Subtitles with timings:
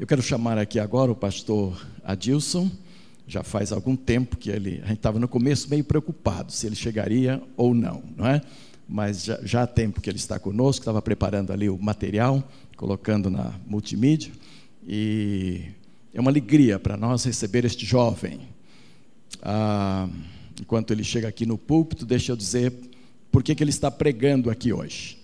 [0.00, 2.70] Eu quero chamar aqui agora o pastor Adilson.
[3.26, 6.74] Já faz algum tempo que ele, a gente estava no começo meio preocupado se ele
[6.74, 8.40] chegaria ou não, não é?
[8.88, 12.42] Mas já, já há tempo que ele está conosco, estava preparando ali o material,
[12.78, 14.32] colocando na multimídia.
[14.88, 15.64] E
[16.14, 18.40] é uma alegria para nós receber este jovem.
[19.42, 20.08] Ah,
[20.58, 22.72] enquanto ele chega aqui no púlpito, deixa eu dizer
[23.30, 25.18] por que, que ele está pregando aqui hoje.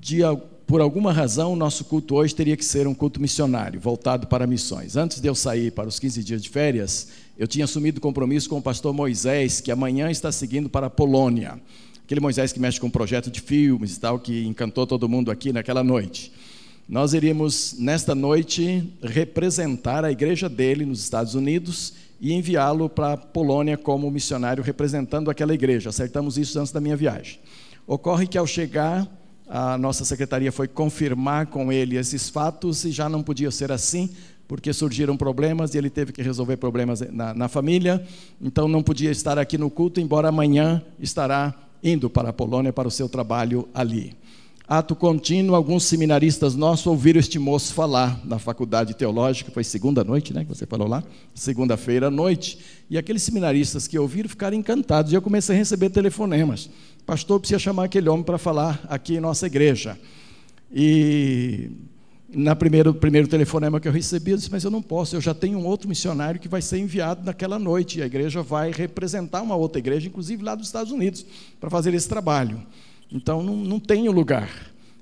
[0.00, 0.24] De,
[0.66, 4.46] por alguma razão, o nosso culto hoje teria que ser um culto missionário, voltado para
[4.46, 4.96] missões.
[4.96, 8.58] Antes de eu sair para os 15 dias de férias, eu tinha assumido compromisso com
[8.58, 11.60] o pastor Moisés, que amanhã está seguindo para a Polônia.
[12.04, 15.30] Aquele Moisés que mexe com um projeto de filmes e tal, que encantou todo mundo
[15.30, 16.32] aqui naquela noite.
[16.88, 23.16] Nós iríamos, nesta noite, representar a igreja dele nos Estados Unidos e enviá-lo para a
[23.16, 25.90] Polônia como missionário representando aquela igreja.
[25.90, 27.38] Acertamos isso antes da minha viagem.
[27.86, 29.08] Ocorre que ao chegar,
[29.48, 34.10] a nossa secretaria foi confirmar com ele esses fatos e já não podia ser assim,
[34.48, 38.04] porque surgiram problemas e ele teve que resolver problemas na, na família,
[38.40, 42.86] então não podia estar aqui no culto, embora amanhã estará indo para a Polônia para
[42.86, 44.14] o seu trabalho ali.
[44.68, 50.32] Ato contínuo, alguns seminaristas nossos ouviram este moço falar na faculdade teológica, foi segunda noite,
[50.32, 51.02] né, que você falou lá,
[51.34, 55.90] segunda-feira à noite, e aqueles seminaristas que ouviram ficaram encantados, e eu comecei a receber
[55.90, 56.70] telefonemas,
[57.06, 59.98] pastor, precisa chamar aquele homem para falar aqui em nossa igreja,
[60.72, 61.70] e
[62.34, 65.34] na primeiro primeiro telefonema que eu recebi, eu disse, mas eu não posso, eu já
[65.34, 69.42] tenho um outro missionário que vai ser enviado naquela noite, e a igreja vai representar
[69.42, 71.24] uma outra igreja, inclusive lá dos Estados Unidos,
[71.60, 72.62] para fazer esse trabalho.
[73.10, 74.48] Então não, não tem lugar.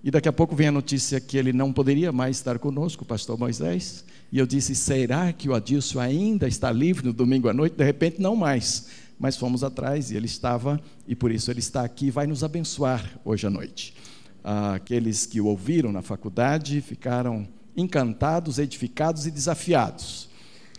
[0.03, 3.07] E daqui a pouco vem a notícia que ele não poderia mais estar conosco, o
[3.07, 4.05] pastor Moisés.
[4.33, 7.77] E eu disse: será que o Adilson ainda está livre no domingo à noite?
[7.77, 8.89] De repente, não mais.
[9.21, 12.43] Mas fomos atrás e ele estava, e por isso ele está aqui e vai nos
[12.43, 13.95] abençoar hoje à noite.
[14.43, 20.31] Aqueles que o ouviram na faculdade ficaram encantados, edificados e desafiados.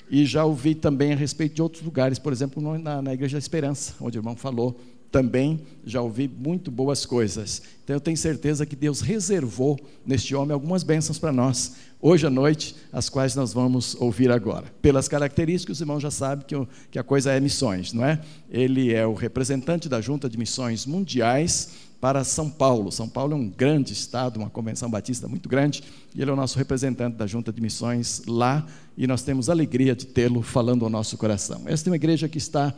[0.10, 3.40] E já ouvi também a respeito de outros lugares, por exemplo, na, na Igreja da
[3.40, 4.78] Esperança, onde o irmão falou
[5.12, 7.62] também já ouvi muito boas coisas.
[7.84, 12.30] Então eu tenho certeza que Deus reservou neste homem algumas bênçãos para nós, hoje à
[12.30, 14.66] noite, as quais nós vamos ouvir agora.
[14.82, 16.56] Pelas características, o irmão já sabe que,
[16.90, 18.22] que a coisa é missões, não é?
[18.50, 22.92] Ele é o representante da Junta de Missões Mundiais para São Paulo.
[22.92, 25.84] São Paulo é um grande estado, uma convenção batista muito grande,
[26.16, 28.66] e ele é o nosso representante da Junta de Missões lá,
[28.98, 31.64] e nós temos alegria de tê-lo falando ao nosso coração.
[31.66, 32.74] Esta é uma igreja que está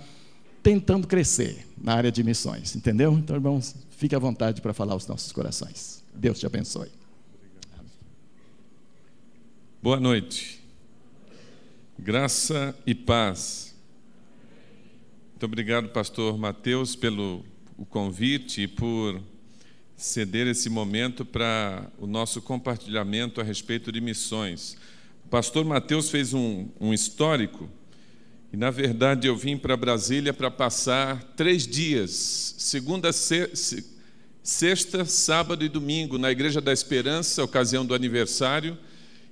[0.63, 3.11] tentando crescer na área de missões, entendeu?
[3.13, 6.01] Então, irmãos, fique à vontade para falar aos nossos corações.
[6.15, 6.89] Deus te abençoe.
[9.81, 10.63] Boa noite.
[11.99, 13.75] Graça e paz.
[15.31, 17.43] Muito obrigado, pastor Mateus, pelo
[17.77, 19.21] o convite e por
[19.97, 24.77] ceder esse momento para o nosso compartilhamento a respeito de missões.
[25.25, 27.69] O pastor Mateus fez um, um histórico
[28.53, 35.69] e na verdade eu vim para Brasília para passar três dias, segunda, sexta, sábado e
[35.69, 38.77] domingo, na Igreja da Esperança, ocasião do aniversário.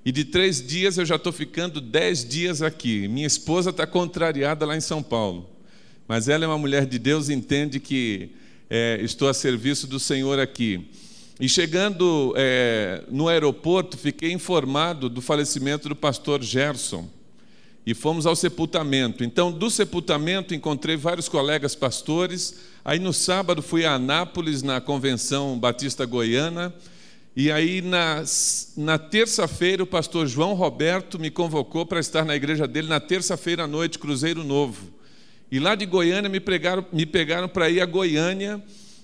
[0.04, 3.08] E de três dias eu já estou ficando dez dias aqui.
[3.08, 5.48] Minha esposa está contrariada lá em São Paulo.
[6.08, 8.32] Mas ela é uma mulher de Deus e entende que
[8.68, 10.90] é, estou a serviço do Senhor aqui.
[11.40, 17.08] E chegando é, no aeroporto, fiquei informado do falecimento do pastor Gerson
[17.86, 19.24] e fomos ao sepultamento.
[19.24, 22.56] Então, do sepultamento, encontrei vários colegas pastores.
[22.86, 26.74] Aí, no sábado, fui a Anápolis, na Convenção Batista Goiana.
[27.36, 28.24] E aí, na,
[28.78, 33.64] na terça-feira, o pastor João Roberto me convocou para estar na igreja dele na terça-feira
[33.64, 34.90] à noite, Cruzeiro Novo.
[35.52, 38.62] E lá de Goiânia me, pregaram, me pegaram para ir a Goiânia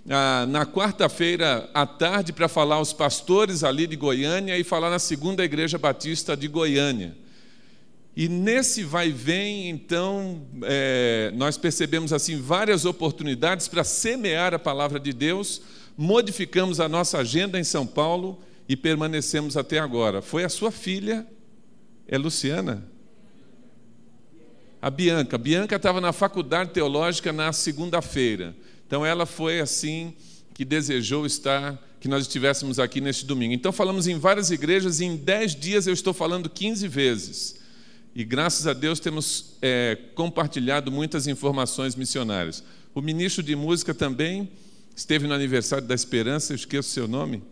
[0.09, 4.99] ah, na quarta-feira à tarde para falar aos pastores ali de Goiânia e falar na
[4.99, 7.15] segunda igreja batista de Goiânia.
[8.19, 14.99] E nesse vai vem, então, é, nós percebemos assim várias oportunidades para semear a palavra
[14.99, 15.61] de Deus,
[15.95, 20.19] modificamos a nossa agenda em São Paulo e permanecemos até agora.
[20.19, 21.27] Foi a sua filha,
[22.07, 22.83] é Luciana?
[24.81, 25.35] A Bianca.
[25.35, 28.55] A Bianca estava na faculdade teológica na segunda-feira.
[28.87, 30.15] Então ela foi assim
[30.55, 33.53] que desejou estar, que nós estivéssemos aqui neste domingo.
[33.53, 37.66] Então falamos em várias igrejas e em dez dias eu estou falando 15 vezes.
[38.17, 42.63] E graças a Deus temos é, compartilhado muitas informações missionárias.
[42.95, 44.49] O ministro de música também
[44.95, 47.43] esteve no aniversário da Esperança, eu esqueço seu nome.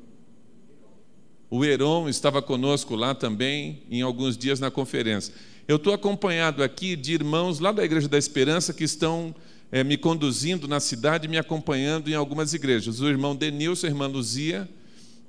[1.52, 5.36] O Heron estava conosco lá também, em alguns dias na conferência.
[5.68, 9.36] Eu estou acompanhado aqui de irmãos lá da Igreja da Esperança que estão
[9.72, 13.02] é, me conduzindo na cidade, me acompanhando em algumas igrejas.
[13.02, 14.68] O irmão Denilson, a irmã Luzia,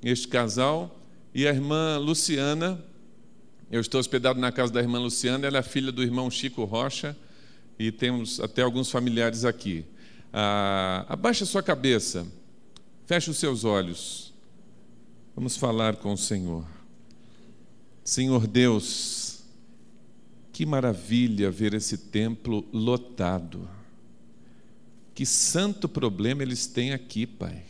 [0.01, 0.99] este casal,
[1.31, 2.83] e a irmã Luciana,
[3.69, 7.17] Eu estou hospedado na casa da irmã Luciana, ela é filha do irmão Chico Rocha
[7.77, 9.85] e temos até alguns familiares aqui.
[10.31, 12.25] Ah, abaixa sua cabeça,
[13.05, 14.33] feche os seus olhos.
[15.35, 16.65] Vamos falar com o Senhor.
[18.05, 19.43] Senhor Deus,
[20.53, 23.69] que maravilha ver esse templo lotado.
[25.13, 27.63] Que santo problema eles têm aqui, Pai.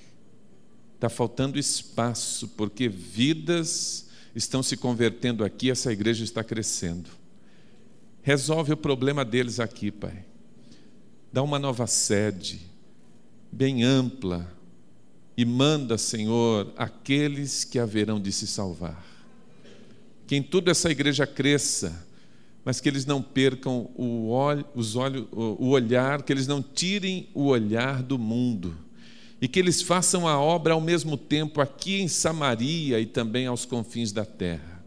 [0.93, 4.06] Está faltando espaço, porque vidas
[4.37, 7.09] estão se convertendo aqui, essa igreja está crescendo.
[8.21, 10.25] Resolve o problema deles aqui, Pai.
[11.33, 12.61] Dá uma nova sede,
[13.51, 14.51] bem ampla,
[15.35, 19.03] e manda, Senhor, aqueles que haverão de se salvar.
[20.25, 22.05] Que em tudo essa igreja cresça,
[22.63, 27.29] mas que eles não percam o, olho, os olhos, o olhar, que eles não tirem
[27.33, 28.86] o olhar do mundo
[29.41, 33.65] e que eles façam a obra ao mesmo tempo aqui em Samaria e também aos
[33.65, 34.83] confins da terra.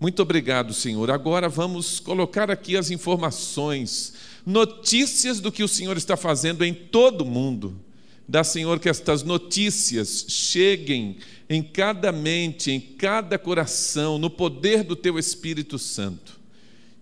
[0.00, 1.10] Muito obrigado, Senhor.
[1.10, 4.14] Agora vamos colocar aqui as informações,
[4.44, 7.80] notícias do que o Senhor está fazendo em todo o mundo.
[8.26, 14.96] Dá, Senhor, que estas notícias cheguem em cada mente, em cada coração, no poder do
[14.96, 16.40] Teu Espírito Santo.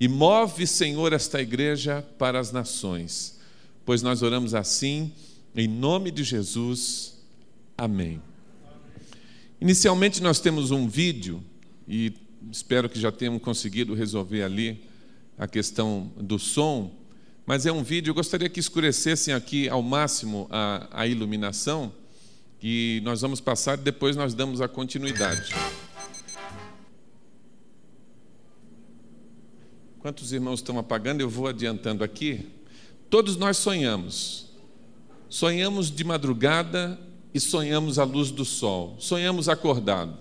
[0.00, 3.38] E move, Senhor, esta igreja para as nações,
[3.84, 5.12] pois nós oramos assim,
[5.54, 7.18] em nome de Jesus.
[7.76, 8.20] Amém.
[9.60, 11.42] Inicialmente nós temos um vídeo,
[11.86, 12.12] e
[12.50, 14.84] espero que já tenham conseguido resolver ali
[15.38, 16.92] a questão do som,
[17.46, 21.92] mas é um vídeo, eu gostaria que escurecessem aqui ao máximo a, a iluminação,
[22.62, 25.52] e nós vamos passar e depois nós damos a continuidade.
[29.98, 31.20] Quantos irmãos estão apagando?
[31.20, 32.48] Eu vou adiantando aqui.
[33.08, 34.51] Todos nós sonhamos.
[35.32, 37.00] Sonhamos de madrugada
[37.32, 38.96] e sonhamos à luz do sol.
[38.98, 40.14] Sonhamos acordado.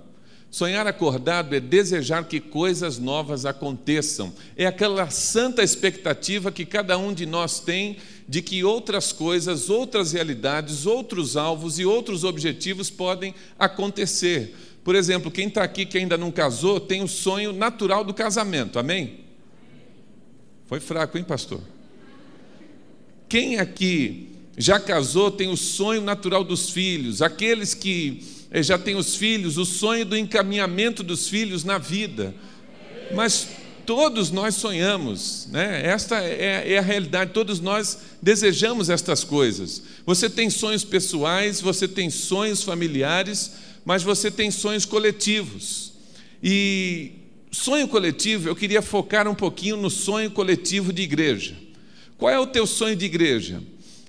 [0.49, 4.33] Sonhar acordado é desejar que coisas novas aconteçam.
[4.55, 10.13] É aquela santa expectativa que cada um de nós tem de que outras coisas, outras
[10.13, 14.55] realidades, outros alvos e outros objetivos podem acontecer.
[14.81, 18.79] Por exemplo, quem está aqui que ainda não casou tem o sonho natural do casamento,
[18.79, 19.25] amém?
[20.67, 21.59] Foi fraco, hein, pastor?
[23.27, 28.95] Quem aqui já casou tem o sonho natural dos filhos, aqueles que eh, já têm
[28.95, 32.35] os filhos, o sonho do encaminhamento dos filhos na vida.
[33.13, 33.47] Mas
[33.85, 35.85] todos nós sonhamos, né?
[35.85, 39.83] esta é, é, a realidade, todos nós desejamos estas coisas.
[40.05, 43.51] Você tem sonhos pessoais, você tem sonhos familiares,
[43.83, 45.93] mas você tem sonhos coletivos.
[46.43, 47.13] E
[47.51, 51.55] sonho coletivo, eu queria focar um pouquinho no sonho coletivo de igreja.
[52.17, 53.61] Qual é o teu sonho de igreja?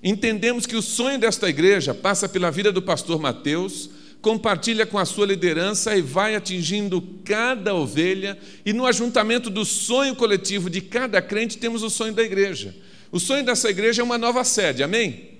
[0.03, 3.89] Entendemos que o sonho desta igreja passa pela vida do pastor Mateus,
[4.21, 10.17] compartilha com a sua liderança e vai atingindo cada ovelha, e no ajuntamento do sonho
[10.17, 12.75] coletivo de cada crente temos o sonho da igreja.
[13.11, 15.31] O sonho dessa igreja é uma nova sede, amém?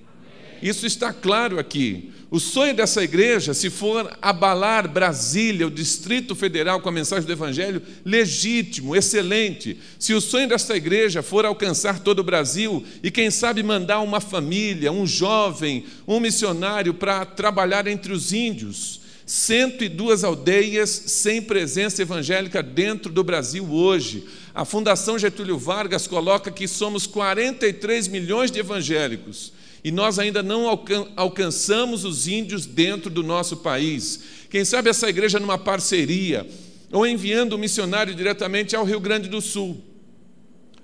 [0.63, 2.09] Isso está claro aqui.
[2.31, 7.33] O sonho dessa igreja, se for abalar Brasília, o Distrito Federal, com a mensagem do
[7.33, 9.77] Evangelho, legítimo, excelente.
[9.99, 14.21] Se o sonho dessa igreja for alcançar todo o Brasil e, quem sabe, mandar uma
[14.21, 19.01] família, um jovem, um missionário para trabalhar entre os índios.
[19.25, 24.23] 102 aldeias sem presença evangélica dentro do Brasil hoje.
[24.55, 29.51] A Fundação Getúlio Vargas coloca que somos 43 milhões de evangélicos
[29.83, 34.21] e nós ainda não alcan alcançamos os índios dentro do nosso país.
[34.49, 36.47] Quem sabe essa igreja numa parceria,
[36.91, 39.83] ou enviando um missionário diretamente ao Rio Grande do Sul.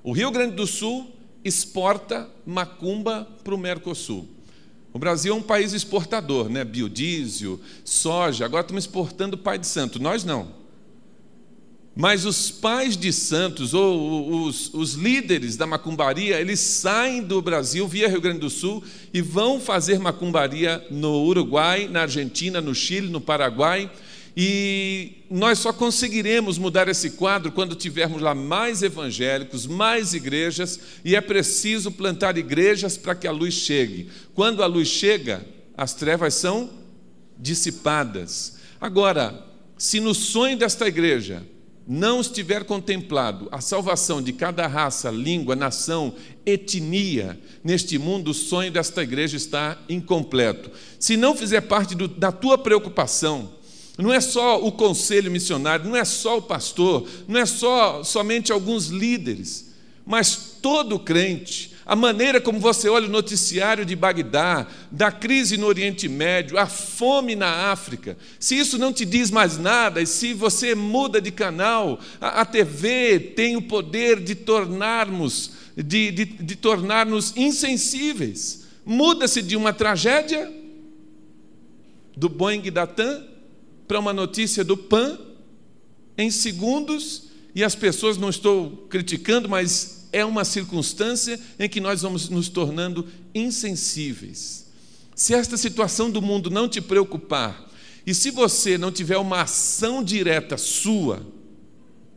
[0.04, 1.10] O Rio Grande do Sul
[1.46, 4.28] exporta macumba para o Mercosul.
[4.92, 6.66] O Brasil é um país exportador, né?
[6.66, 10.02] Biodiesel, soja, agora estamos exportando pai de santo.
[10.02, 10.59] Nós não.
[12.00, 17.86] Mas os pais de santos, ou os, os, líderes da macumbaria, eles saem do Brasil
[17.90, 18.82] via Rio Grande do Sul
[19.14, 23.92] e vão fazer macumbaria no Uruguai, na Argentina, no Chile, no Paraguai.
[24.34, 31.18] E nós só conseguiremos mudar esse quadro quando tivermos lá mais evangélicos, mais igrejas, e
[31.18, 34.08] é preciso plantar igrejas para que a luz chegue.
[34.34, 36.70] Quando a luz chega, as trevas são
[37.38, 38.58] dissipadas.
[38.80, 39.46] Agora,
[39.78, 41.44] se no sonho desta igreja
[41.90, 46.14] não estiver contemplado a salvação de cada raça, língua, nação,
[46.46, 50.70] etnia, neste mundo, o sonho desta igreja está incompleto.
[51.00, 53.50] Se não fizer parte do, da tua preocupação,
[53.98, 58.52] não é só o conselho missionário, não é só o pastor, não é só somente
[58.52, 59.74] alguns líderes,
[60.06, 65.66] mas todo crente, a maneira como você olha o noticiário de Bagdá, da crise no
[65.66, 70.32] Oriente Médio, a fome na África, se isso não te diz mais nada, e se
[70.36, 76.56] você muda de canal, a, a TV tem o poder de tornarmos, de, de, de
[76.56, 78.68] tornar-nos insensíveis.
[78.86, 80.48] Muda-se de uma tragédia
[82.16, 83.26] do Boeing da TAM
[83.88, 85.18] para uma notícia do PAN
[86.16, 92.02] em segundos, e as pessoas não estou criticando, mas é uma circunstância em que nós
[92.02, 94.68] vamos nos tornando insensíveis.
[95.16, 97.70] Se esta situação do mundo não te preocupar,
[98.06, 101.26] e se você não tiver uma ação direta sua,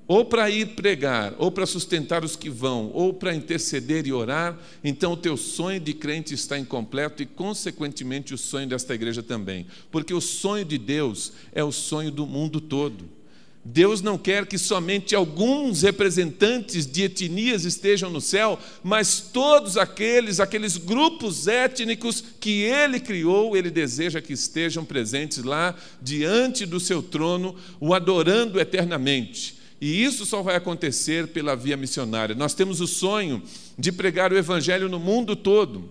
[0.06, 4.58] ou para ir pregar, ou para sustentar os que vão, ou para interceder e orar,
[4.82, 9.66] então o teu sonho de crente está incompleto e, consequentemente, o sonho desta igreja também.
[9.90, 13.22] Porque o sonho de Deus é o sonho do mundo todo.
[13.64, 20.40] Deus não quer que somente alguns representantes de etnias estejam no céu, mas todos aqueles,
[20.40, 27.00] aqueles grupos étnicos que Ele criou, Ele deseja que estejam presentes lá diante do seu
[27.00, 29.57] trono, o adorando eternamente.
[29.81, 32.35] E isso só vai acontecer pela via missionária.
[32.35, 33.42] Nós temos o sonho
[33.78, 35.88] de pregar o Evangelho no mundo todo,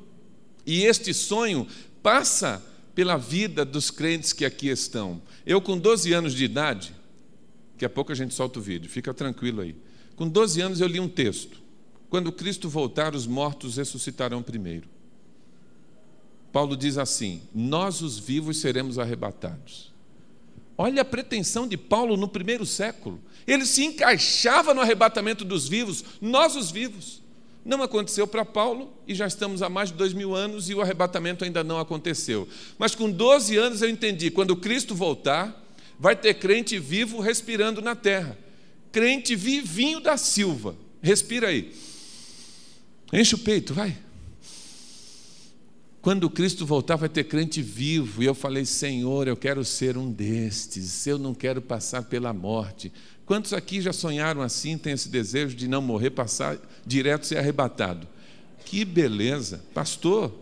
[0.66, 1.66] e este sonho
[2.04, 2.62] passa
[2.94, 5.22] pela vida dos crentes que aqui estão.
[5.46, 6.94] Eu, com 12 anos de idade,
[7.82, 9.76] Daqui a pouco a gente solta o vídeo, fica tranquilo aí.
[10.16, 11.60] Com 12 anos eu li um texto.
[12.12, 14.88] Quando Cristo voltar, os mortos ressuscitarão primeiro.
[16.52, 19.92] Paulo diz assim: Nós, os vivos, seremos arrebatados.
[20.78, 23.20] Olha a pretensão de Paulo no primeiro século.
[23.48, 27.20] Ele se encaixava no arrebatamento dos vivos, nós, os vivos.
[27.66, 30.82] Não aconteceu para Paulo e já estamos há mais de dois mil anos e o
[30.82, 32.48] arrebatamento ainda não aconteceu.
[32.78, 35.61] Mas com 12 anos eu entendi: quando Cristo voltar,
[36.01, 38.36] vai ter crente vivo respirando na terra.
[38.91, 40.75] Crente vivinho da Silva.
[41.00, 41.72] Respira aí.
[43.13, 43.96] Enche o peito, vai.
[46.01, 48.24] Quando Cristo voltar, vai ter crente vivo.
[48.24, 51.05] E eu falei, Senhor, eu quero ser um destes.
[51.05, 52.91] Eu não quero passar pela morte.
[53.24, 58.08] Quantos aqui já sonharam assim, têm esse desejo de não morrer, passar direto ser arrebatado?
[58.65, 59.63] Que beleza.
[59.72, 60.34] Pastor,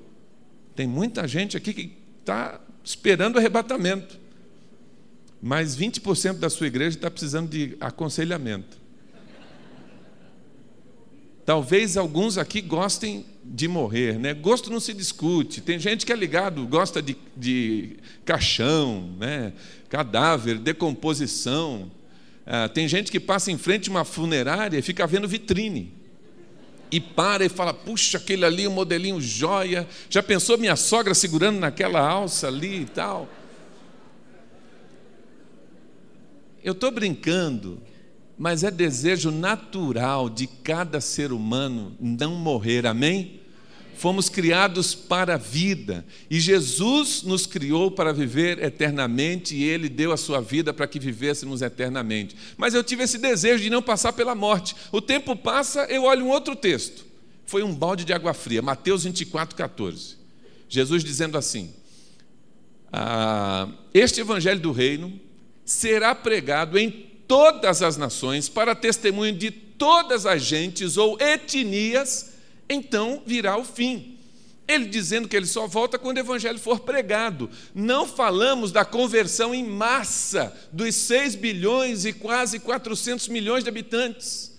[0.74, 4.19] tem muita gente aqui que está esperando o arrebatamento
[5.42, 8.78] mas 20% da sua igreja está precisando de aconselhamento.
[11.46, 14.36] Talvez alguns aqui gostem de morrer, né?
[14.36, 15.62] Gosto não se discute.
[15.62, 19.54] Tem gente que é ligado, gosta de, de caixão, né?
[19.90, 21.90] cadáver, decomposição.
[22.46, 25.92] Ah, tem gente que passa em frente a uma funerária e fica vendo vitrine.
[26.92, 29.88] E para e fala: puxa, aquele ali, o um modelinho joia.
[30.10, 33.28] Já pensou minha sogra segurando naquela alça ali e tal?
[36.64, 37.82] Eu estou brincando,
[38.38, 43.40] mas é desejo natural de cada ser humano não morrer, amém?
[43.96, 50.14] Fomos criados para a vida e Jesus nos criou para viver eternamente e Ele deu
[50.14, 52.34] a sua vida para que vivêssemos eternamente.
[52.56, 54.74] Mas eu tive esse desejo de não passar pela morte.
[54.90, 57.06] O tempo passa, eu olho um outro texto.
[57.46, 60.16] Foi um balde de água fria, Mateus 24, 14.
[60.70, 61.74] Jesus dizendo assim:
[62.94, 65.20] ah, Este evangelho do reino
[65.70, 66.90] será pregado em
[67.28, 72.32] todas as nações para testemunho de todas as gentes ou etnias,
[72.68, 74.18] então virá o fim.
[74.68, 77.52] Ele dizendo que ele só volta quando o evangelho for pregado.
[77.74, 84.52] Não falamos da conversão em massa dos 6 bilhões e quase 400 milhões de habitantes.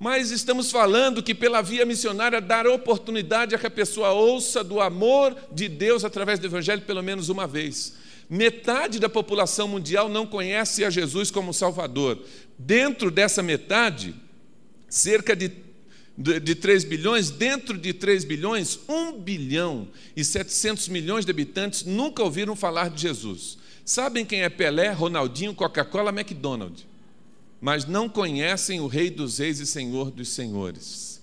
[0.00, 4.80] Mas estamos falando que pela via missionária dar oportunidade a que a pessoa ouça do
[4.80, 8.02] amor de Deus através do evangelho pelo menos uma vez.
[8.28, 12.22] Metade da população mundial não conhece a Jesus como Salvador.
[12.58, 14.14] Dentro dessa metade,
[14.88, 15.50] cerca de,
[16.16, 21.84] de, de 3 bilhões, dentro de 3 bilhões, 1 bilhão e 700 milhões de habitantes
[21.84, 23.58] nunca ouviram falar de Jesus.
[23.84, 26.86] Sabem quem é Pelé, Ronaldinho, Coca-Cola, McDonald's,
[27.60, 31.20] mas não conhecem o Rei dos Reis e Senhor dos Senhores.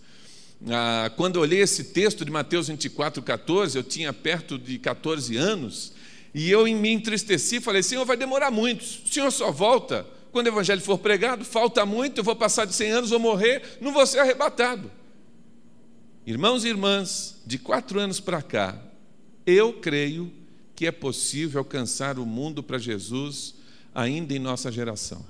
[0.70, 5.36] Ah, quando eu olhei esse texto de Mateus 24, 14, eu tinha perto de 14
[5.36, 5.93] anos,
[6.33, 8.81] e eu me entristeci falei: Senhor, vai demorar muito.
[8.81, 11.43] O Senhor só volta quando o evangelho for pregado.
[11.43, 14.89] Falta muito, eu vou passar de 100 anos, vou morrer, não vou ser arrebatado.
[16.25, 18.79] Irmãos e irmãs, de quatro anos para cá,
[19.45, 20.31] eu creio
[20.75, 23.55] que é possível alcançar o mundo para Jesus
[23.93, 25.25] ainda em nossa geração.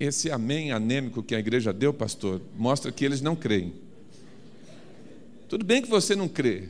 [0.00, 3.74] Esse amém anêmico que a igreja deu, pastor, mostra que eles não creem.
[5.48, 6.68] Tudo bem que você não crê,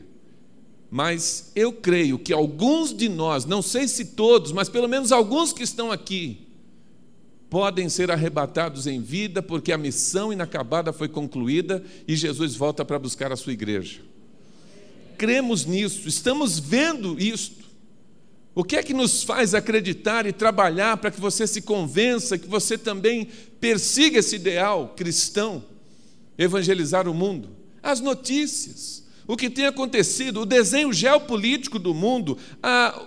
[0.89, 5.53] mas eu creio que alguns de nós, não sei se todos, mas pelo menos alguns
[5.53, 6.47] que estão aqui,
[7.49, 12.99] podem ser arrebatados em vida, porque a missão inacabada foi concluída e Jesus volta para
[12.99, 14.01] buscar a sua igreja.
[15.17, 17.67] Cremos nisso, estamos vendo isto.
[18.55, 22.47] O que é que nos faz acreditar e trabalhar para que você se convença, que
[22.47, 23.27] você também
[23.59, 25.63] persiga esse ideal cristão,
[26.37, 27.49] evangelizar o mundo?
[27.81, 32.99] As notícias, o que tem acontecido, o desenho geopolítico do mundo, a,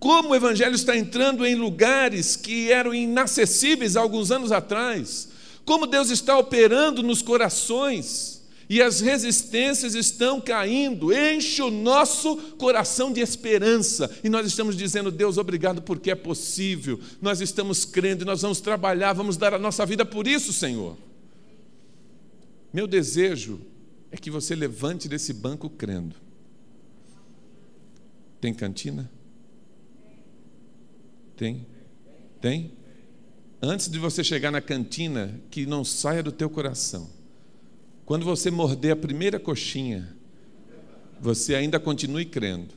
[0.00, 5.28] como o Evangelho está entrando em lugares que eram inacessíveis há alguns anos atrás,
[5.66, 13.12] como Deus está operando nos corações e as resistências estão caindo, enche o nosso coração
[13.12, 18.40] de esperança e nós estamos dizendo, Deus, obrigado porque é possível, nós estamos crendo, nós
[18.40, 20.96] vamos trabalhar, vamos dar a nossa vida por isso, Senhor.
[22.72, 23.60] Meu desejo
[24.10, 26.16] é que você levante desse banco crendo.
[28.40, 29.10] Tem cantina?
[31.36, 31.66] Tem?
[32.40, 32.72] Tem?
[33.60, 37.10] Antes de você chegar na cantina, que não saia do teu coração.
[38.04, 40.16] Quando você morder a primeira coxinha,
[41.20, 42.74] você ainda continue crendo.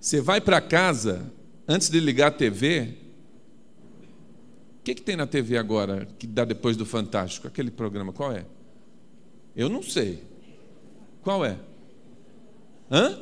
[0.00, 1.30] Você vai para casa,
[1.68, 2.94] antes de ligar a TV,
[4.80, 7.46] o que, que tem na TV agora que dá depois do Fantástico?
[7.46, 8.46] Aquele programa, qual é?
[9.54, 10.22] Eu não sei.
[11.26, 11.56] Qual é?
[12.88, 13.18] Hã?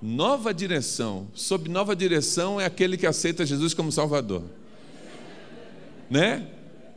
[0.00, 1.26] Nova direção.
[1.34, 4.44] Sob nova direção é aquele que aceita Jesus como Salvador.
[6.08, 6.46] Né?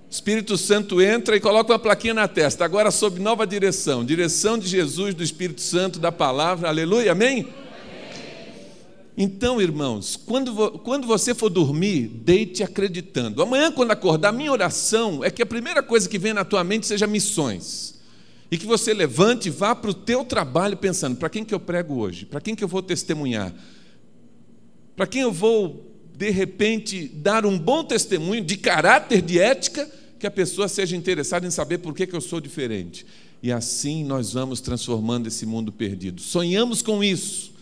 [0.07, 2.63] Espírito Santo entra e coloca uma plaquinha na testa.
[2.63, 4.05] Agora sob nova direção.
[4.05, 6.69] Direção de Jesus, do Espírito Santo, da palavra.
[6.69, 7.47] Aleluia, amém?
[9.17, 13.41] Então, irmãos, quando, quando você for dormir, deite acreditando.
[13.41, 16.85] Amanhã, quando acordar, minha oração é que a primeira coisa que vem na tua mente
[16.85, 17.92] seja missões.
[18.53, 21.59] E que você levante e vá para o teu trabalho pensando, para quem que eu
[21.59, 22.23] prego hoje?
[22.23, 23.51] Para quem que eu vou testemunhar?
[24.95, 30.27] Para quem eu vou, de repente, dar um bom testemunho de caráter, de ética, que
[30.27, 33.07] a pessoa seja interessada em saber por que, que eu sou diferente.
[33.41, 36.21] E assim nós vamos transformando esse mundo perdido.
[36.21, 37.53] Sonhamos com isso.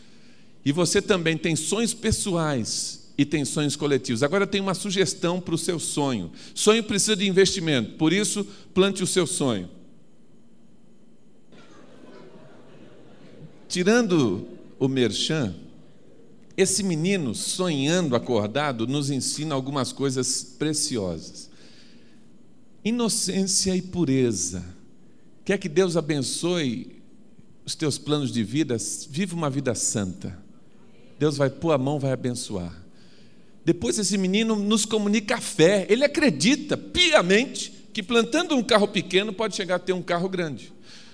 [0.66, 4.24] E você também tem sonhos pessoais e tem sonhos coletivos.
[4.24, 6.34] Agora tem uma sugestão para o seu sonho.
[6.54, 9.70] Sonho precisa de investimento, por isso plante o seu sonho.
[13.72, 14.46] Tirando
[14.78, 15.56] o merchan,
[16.58, 21.50] esse menino sonhando acordado nos ensina algumas coisas preciosas.
[22.84, 24.62] Inocência e pureza.
[25.46, 27.02] Quer que Deus abençoe
[27.66, 28.76] os teus planos de vida?
[29.10, 30.38] Vive uma vida santa.
[31.18, 32.78] Deus vai pôr a mão, vai abençoar.
[33.64, 35.86] Depois esse menino nos comunica a fé.
[35.88, 40.74] Ele acredita piamente que plantando um carro pequeno pode chegar a ter um carro grande.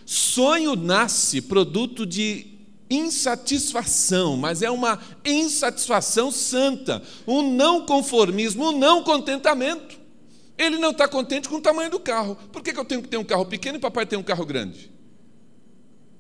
[0.10, 2.48] Sonho nasce produto de
[2.90, 10.00] insatisfação, mas é uma insatisfação santa, um não conformismo, um não contentamento.
[10.58, 12.38] Ele não está contente com o tamanho do carro.
[12.54, 14.46] Por que, que eu tenho que ter um carro pequeno e papai tem um carro
[14.46, 14.90] grande?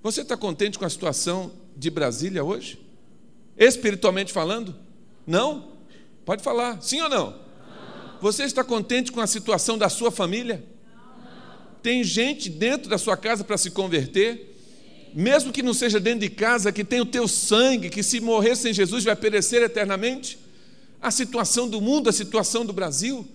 [0.04, 2.86] Você está contente com a situação de Brasília hoje?
[3.58, 4.76] Espiritualmente falando?
[5.26, 5.71] Não?
[6.26, 7.28] Pode falar, sim ou não?
[7.28, 8.19] não.
[8.19, 10.62] Você está contente com a situação da sua família?
[11.81, 14.55] Tem gente dentro da sua casa para se converter,
[15.13, 18.55] mesmo que não seja dentro de casa, que tem o teu sangue, que se morrer
[18.55, 20.37] sem Jesus vai perecer eternamente.
[21.01, 23.27] A situação do mundo, a situação do Brasil.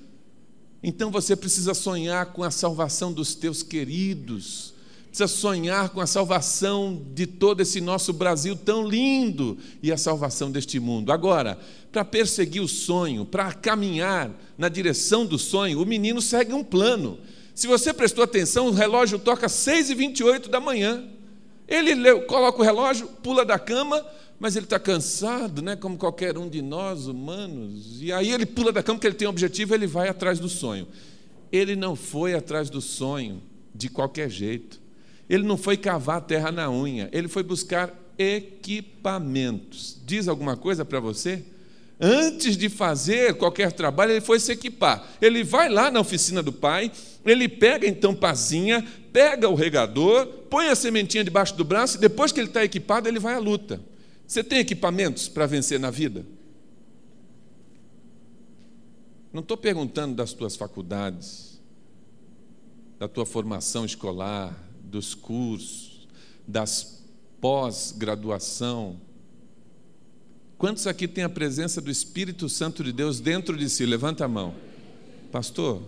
[0.82, 4.74] Então você precisa sonhar com a salvação dos teus queridos,
[5.08, 10.50] precisa sonhar com a salvação de todo esse nosso Brasil tão lindo e a salvação
[10.50, 11.12] deste mundo.
[11.12, 11.58] Agora,
[11.92, 17.18] para perseguir o sonho, para caminhar na direção do sonho, o menino segue um plano.
[17.54, 21.04] Se você prestou atenção, o relógio toca 6h28 da manhã.
[21.68, 24.04] Ele coloca o relógio, pula da cama,
[24.38, 25.76] mas ele está cansado, né?
[25.76, 28.02] como qualquer um de nós, humanos.
[28.02, 30.48] E aí ele pula da cama, porque ele tem um objetivo, ele vai atrás do
[30.48, 30.88] sonho.
[31.50, 33.42] Ele não foi atrás do sonho
[33.74, 34.80] de qualquer jeito.
[35.28, 39.98] Ele não foi cavar a terra na unha, ele foi buscar equipamentos.
[40.04, 41.44] Diz alguma coisa para você?
[42.04, 45.06] Antes de fazer qualquer trabalho, ele foi se equipar.
[45.20, 46.90] Ele vai lá na oficina do pai,
[47.24, 52.32] ele pega então pazinha, pega o regador, põe a sementinha debaixo do braço e depois
[52.32, 53.80] que ele está equipado, ele vai à luta.
[54.26, 56.26] Você tem equipamentos para vencer na vida?
[59.32, 61.60] Não estou perguntando das tuas faculdades,
[62.98, 66.08] da tua formação escolar, dos cursos,
[66.48, 67.04] das
[67.40, 69.00] pós-graduação
[70.62, 73.84] Quantos aqui têm a presença do Espírito Santo de Deus dentro de si?
[73.84, 74.54] Levanta a mão.
[75.32, 75.82] Pastor,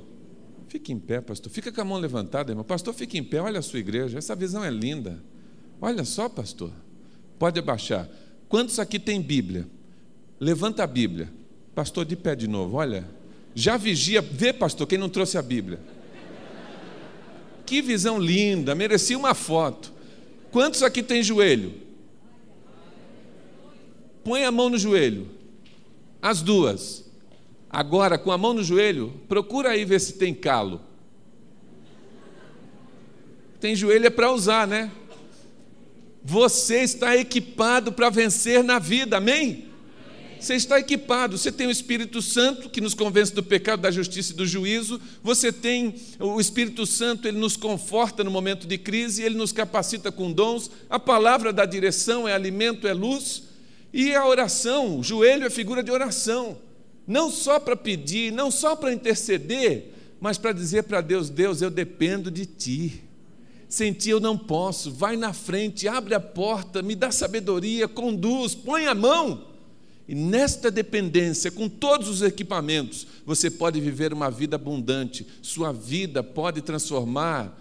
[0.67, 1.49] fique em pé, pastor.
[1.53, 2.65] Fica com a mão levantada, irmão.
[2.65, 3.41] Pastor, fique em pé.
[3.41, 4.19] Olha a sua igreja.
[4.19, 5.23] Essa visão é linda.
[5.81, 6.73] Olha só, pastor.
[7.39, 8.09] Pode abaixar.
[8.49, 9.65] Quantos aqui têm Bíblia?
[10.41, 11.33] Levanta a Bíblia.
[11.73, 12.77] Pastor, de pé de novo.
[12.79, 13.09] Olha.
[13.55, 15.79] Já vigia, vê, pastor, quem não trouxe a Bíblia.
[17.65, 19.93] Que visão linda, merecia uma foto.
[20.51, 21.84] Quantos aqui tem joelho?
[24.25, 25.29] Põe a mão no joelho.
[26.21, 27.05] As duas.
[27.69, 30.81] Agora, com a mão no joelho, procura aí ver se tem calo.
[33.61, 34.91] Tem joelho é para usar, né?
[36.23, 39.67] Você está equipado para vencer na vida, amém?
[40.45, 44.33] Você está equipado, você tem o Espírito Santo que nos convence do pecado, da justiça
[44.33, 45.01] e do juízo.
[45.23, 50.13] Você tem o Espírito Santo, ele nos conforta no momento de crise, ele nos capacita
[50.13, 50.71] com dons.
[50.91, 53.45] A palavra da direção é alimento, é luz.
[53.97, 56.59] E a oração, o joelho é figura de oração.
[57.07, 61.71] Não só para pedir, não só para interceder, mas para dizer para Deus: Deus, eu
[61.71, 63.05] dependo de ti.
[63.69, 64.91] Sem ti eu não posso.
[64.91, 69.45] Vai na frente, abre a porta, me dá sabedoria, conduz, põe a mão.
[70.09, 75.25] E nesta dependência, com todos os equipamentos, você pode viver uma vida abundante.
[75.41, 77.57] Sua vida pode transformar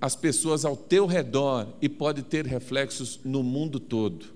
[0.00, 4.35] as pessoas ao teu redor e pode ter reflexos no mundo todo.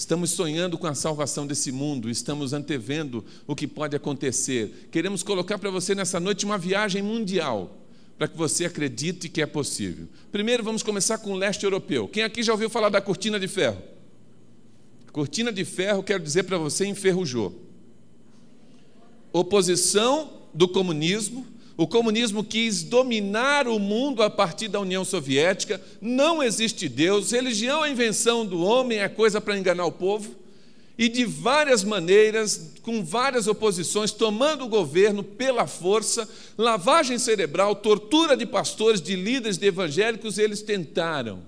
[0.00, 4.88] Estamos sonhando com a salvação desse mundo, estamos antevendo o que pode acontecer.
[4.90, 7.76] Queremos colocar para você nessa noite uma viagem mundial,
[8.16, 10.08] para que você acredite que é possível.
[10.32, 12.08] Primeiro, vamos começar com o leste europeu.
[12.08, 13.76] Quem aqui já ouviu falar da cortina de ferro?
[15.12, 17.60] Cortina de ferro, quero dizer para você, enferrujou.
[19.30, 21.46] Oposição do comunismo.
[21.80, 25.80] O comunismo quis dominar o mundo a partir da União Soviética.
[25.98, 27.30] Não existe Deus.
[27.30, 30.36] Religião é invenção do homem, é coisa para enganar o povo.
[30.98, 38.36] E de várias maneiras, com várias oposições, tomando o governo pela força, lavagem cerebral, tortura
[38.36, 41.42] de pastores, de líderes, de evangélicos, eles tentaram.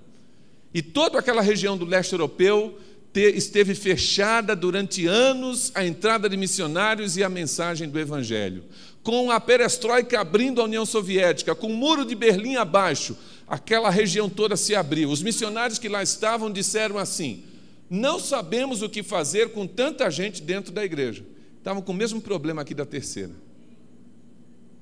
[0.73, 2.75] E toda aquela região do leste europeu
[3.15, 8.63] esteve fechada durante anos a entrada de missionários e a mensagem do Evangelho.
[9.03, 14.29] Com a perestroika abrindo a União Soviética, com o muro de Berlim abaixo, aquela região
[14.29, 15.09] toda se abriu.
[15.09, 17.43] Os missionários que lá estavam disseram assim:
[17.89, 21.25] Não sabemos o que fazer com tanta gente dentro da igreja.
[21.57, 23.31] Estavam com o mesmo problema aqui da terceira.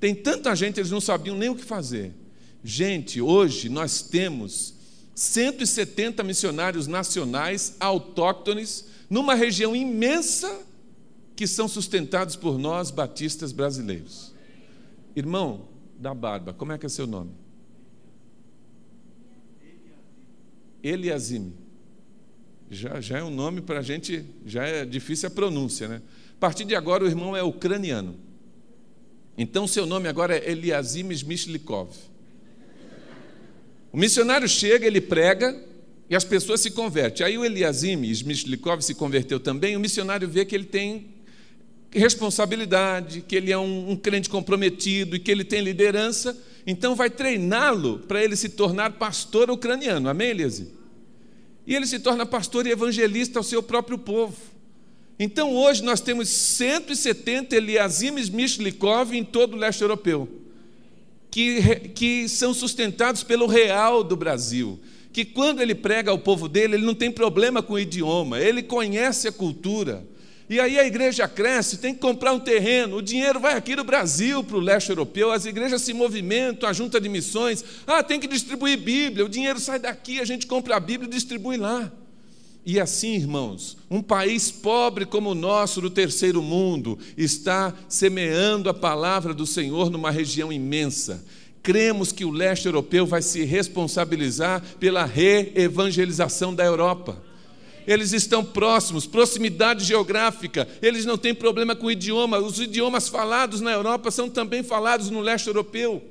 [0.00, 2.12] Tem tanta gente, eles não sabiam nem o que fazer.
[2.64, 4.74] Gente, hoje nós temos
[5.14, 10.60] 170 missionários nacionais autóctones numa região imensa
[11.42, 14.32] que são sustentados por nós batistas brasileiros.
[15.16, 15.66] Irmão
[15.98, 17.32] da barba, como é que é seu nome?
[20.80, 21.52] Eliasime.
[22.70, 26.00] Já, já é um nome para a gente, já é difícil a pronúncia, né?
[26.36, 28.14] A partir de agora o irmão é ucraniano.
[29.36, 31.90] Então seu nome agora é Eliasime Smishlikov.
[33.90, 35.60] O missionário chega, ele prega
[36.08, 37.26] e as pessoas se convertem.
[37.26, 39.76] Aí o Eliasime Smishlikov se converteu também.
[39.76, 41.11] O missionário vê que ele tem
[41.92, 46.36] responsabilidade, que ele é um, um crente comprometido e que ele tem liderança.
[46.66, 50.08] Então vai treiná-lo para ele se tornar pastor ucraniano.
[50.08, 50.70] Amém, Eliasime?
[51.66, 54.36] E ele se torna pastor e evangelista ao seu próprio povo.
[55.18, 60.42] Então hoje nós temos 170 Eliasimes Mishlikov em todo o leste europeu
[61.32, 64.78] que, que são sustentados pelo real do Brasil.
[65.12, 68.62] Que quando ele prega ao povo dele, ele não tem problema com o idioma, ele
[68.62, 70.06] conhece a cultura.
[70.52, 73.82] E aí a igreja cresce, tem que comprar um terreno, o dinheiro vai aqui do
[73.82, 78.20] Brasil para o leste europeu, as igrejas se movimentam, a junta de missões, ah, tem
[78.20, 81.90] que distribuir Bíblia, o dinheiro sai daqui, a gente compra a Bíblia e distribui lá.
[82.66, 88.74] E assim, irmãos, um país pobre como o nosso, do terceiro mundo, está semeando a
[88.74, 91.24] palavra do Senhor numa região imensa.
[91.62, 97.31] Cremos que o leste europeu vai se responsabilizar pela reevangelização da Europa.
[97.86, 102.38] Eles estão próximos, proximidade geográfica, eles não têm problema com o idioma.
[102.38, 106.02] Os idiomas falados na Europa são também falados no leste europeu.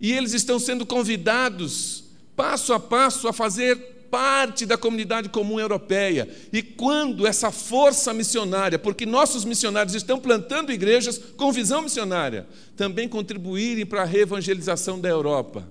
[0.00, 2.04] E eles estão sendo convidados,
[2.34, 3.76] passo a passo, a fazer
[4.10, 6.28] parte da comunidade comum europeia.
[6.52, 13.08] E quando essa força missionária, porque nossos missionários estão plantando igrejas com visão missionária, também
[13.08, 15.66] contribuírem para a reevangelização da Europa,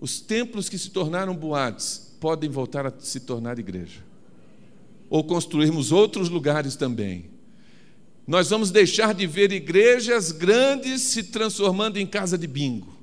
[0.00, 4.00] os templos que se tornaram boates podem voltar a se tornar igreja.
[5.08, 7.26] Ou construirmos outros lugares também.
[8.26, 12.98] Nós vamos deixar de ver igrejas grandes se transformando em casa de bingo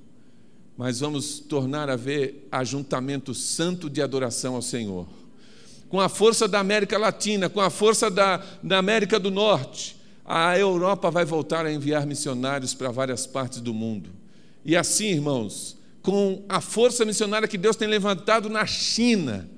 [0.77, 5.07] mas vamos tornar a ver ajuntamento santo de adoração ao Senhor.
[5.87, 10.57] Com a força da América Latina, com a força da, da América do Norte, a
[10.57, 14.09] Europa vai voltar a enviar missionários para várias partes do mundo.
[14.65, 15.74] E assim, irmãos,
[16.05, 19.49] com a força missionária que Deus tem levantado na China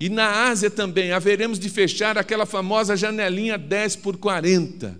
[0.00, 4.98] e na Ásia também, haveremos de fechar aquela famosa janelinha 10 por 40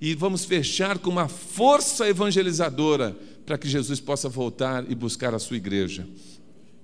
[0.00, 5.38] e vamos fechar com uma força evangelizadora para que Jesus possa voltar e buscar a
[5.38, 6.04] sua igreja.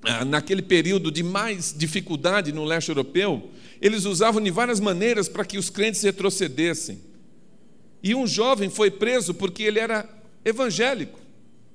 [0.05, 3.51] Ah, naquele período de mais dificuldade no leste europeu,
[3.83, 7.01] eles usavam de várias maneiras para que os crentes retrocedessem.
[8.01, 10.09] E um jovem foi preso porque ele era
[10.45, 11.24] evangélico.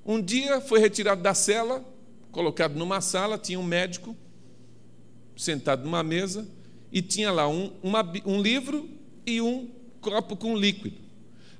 [0.09, 1.85] Um dia foi retirado da cela,
[2.31, 4.17] colocado numa sala, tinha um médico
[5.37, 6.47] sentado numa mesa
[6.91, 8.89] e tinha lá um, uma, um livro
[9.23, 9.69] e um
[10.01, 10.97] copo com líquido.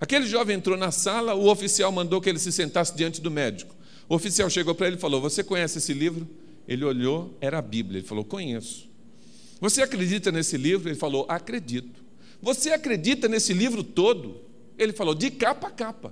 [0.02, 3.76] Aquele jovem entrou na sala, o oficial mandou que ele se sentasse diante do médico.
[4.10, 6.28] O oficial chegou para ele e falou: Você conhece esse livro?
[6.68, 8.00] Ele olhou, era a Bíblia.
[8.00, 8.90] Ele falou: Conheço.
[9.62, 10.90] Você acredita nesse livro?
[10.90, 12.04] Ele falou: Acredito.
[12.42, 14.42] Você acredita nesse livro todo?
[14.76, 16.12] Ele falou: De capa a capa.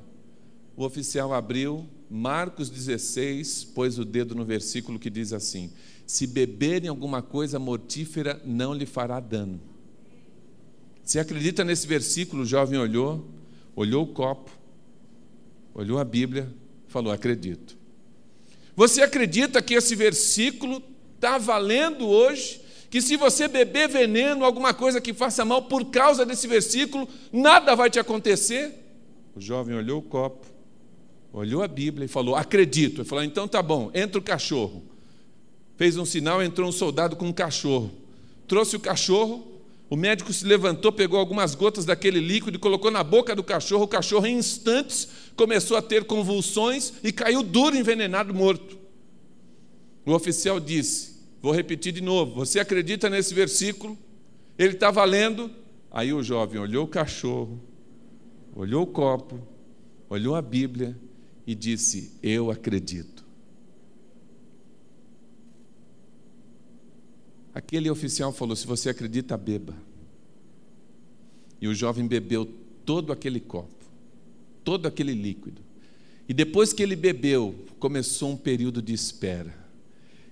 [0.75, 5.71] O oficial abriu Marcos 16, pôs o dedo no versículo que diz assim:
[6.05, 9.59] Se beberem alguma coisa mortífera, não lhe fará dano.
[11.03, 12.43] Você acredita nesse versículo?
[12.43, 13.27] O jovem olhou,
[13.75, 14.51] olhou o copo,
[15.73, 16.53] olhou a Bíblia,
[16.87, 17.77] falou: Acredito.
[18.75, 20.81] Você acredita que esse versículo
[21.15, 22.61] está valendo hoje?
[22.89, 27.75] Que se você beber veneno, alguma coisa que faça mal, por causa desse versículo, nada
[27.75, 28.73] vai te acontecer?
[29.35, 30.45] O jovem olhou o copo,
[31.31, 33.01] olhou a Bíblia e falou: Acredito.
[33.01, 34.83] Ele falou: Então tá bom, entra o cachorro.
[35.75, 37.91] Fez um sinal, entrou um soldado com um cachorro.
[38.47, 39.45] Trouxe o cachorro,
[39.89, 43.83] o médico se levantou, pegou algumas gotas daquele líquido e colocou na boca do cachorro.
[43.83, 48.77] O cachorro, em instantes, começou a ter convulsões e caiu duro, envenenado, morto.
[50.05, 52.33] O oficial disse: Vou repetir de novo.
[52.35, 53.97] Você acredita nesse versículo?
[54.57, 55.51] Ele está valendo?
[55.91, 57.61] Aí o jovem olhou o cachorro,
[58.55, 59.39] olhou o copo,
[60.09, 60.97] olhou a Bíblia
[61.47, 63.25] e disse: Eu acredito.
[67.55, 69.73] Aquele oficial falou: Se você acredita, beba.
[71.61, 72.45] E o jovem bebeu
[72.85, 73.85] todo aquele copo,
[74.63, 75.61] todo aquele líquido.
[76.29, 79.55] E depois que ele bebeu, começou um período de espera.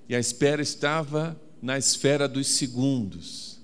[0.10, 3.55] E a espera estava na esfera dos segundos.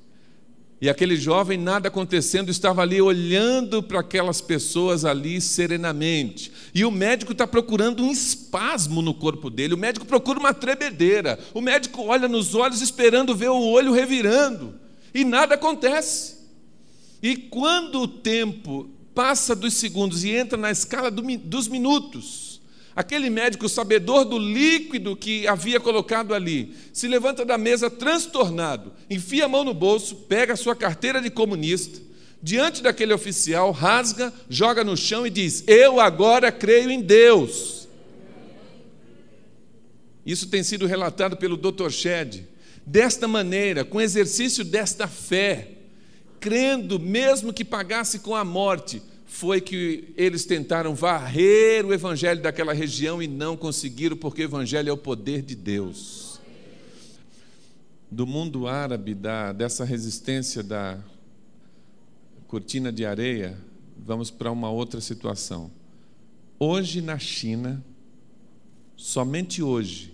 [0.82, 6.52] E aquele jovem, nada acontecendo, estava ali olhando para aquelas pessoas ali serenamente.
[6.74, 11.38] E o médico está procurando um espasmo no corpo dele, o médico procura uma tremedeira.
[11.54, 14.74] O médico olha nos olhos esperando ver o olho revirando.
[15.14, 16.38] E nada acontece.
[17.22, 22.51] E quando o tempo passa dos segundos e entra na escala dos minutos,
[22.96, 29.46] Aquele médico, sabedor do líquido que havia colocado ali, se levanta da mesa transtornado, enfia
[29.46, 32.00] a mão no bolso, pega a sua carteira de comunista,
[32.44, 37.88] diante daquele oficial, rasga, joga no chão e diz: Eu agora creio em Deus.
[40.26, 41.90] Isso tem sido relatado pelo Dr.
[41.90, 42.48] Shed.
[42.86, 45.70] Desta maneira, com exercício desta fé,
[46.40, 49.02] crendo, mesmo que pagasse com a morte,
[49.32, 54.90] foi que eles tentaram varrer o evangelho daquela região e não conseguiram, porque o evangelho
[54.90, 56.42] é o poder de Deus.
[58.12, 61.00] Do mundo árabe, da, dessa resistência da
[62.46, 63.58] cortina de areia,
[63.98, 65.72] vamos para uma outra situação.
[66.60, 67.82] Hoje na China,
[68.98, 70.14] somente hoje,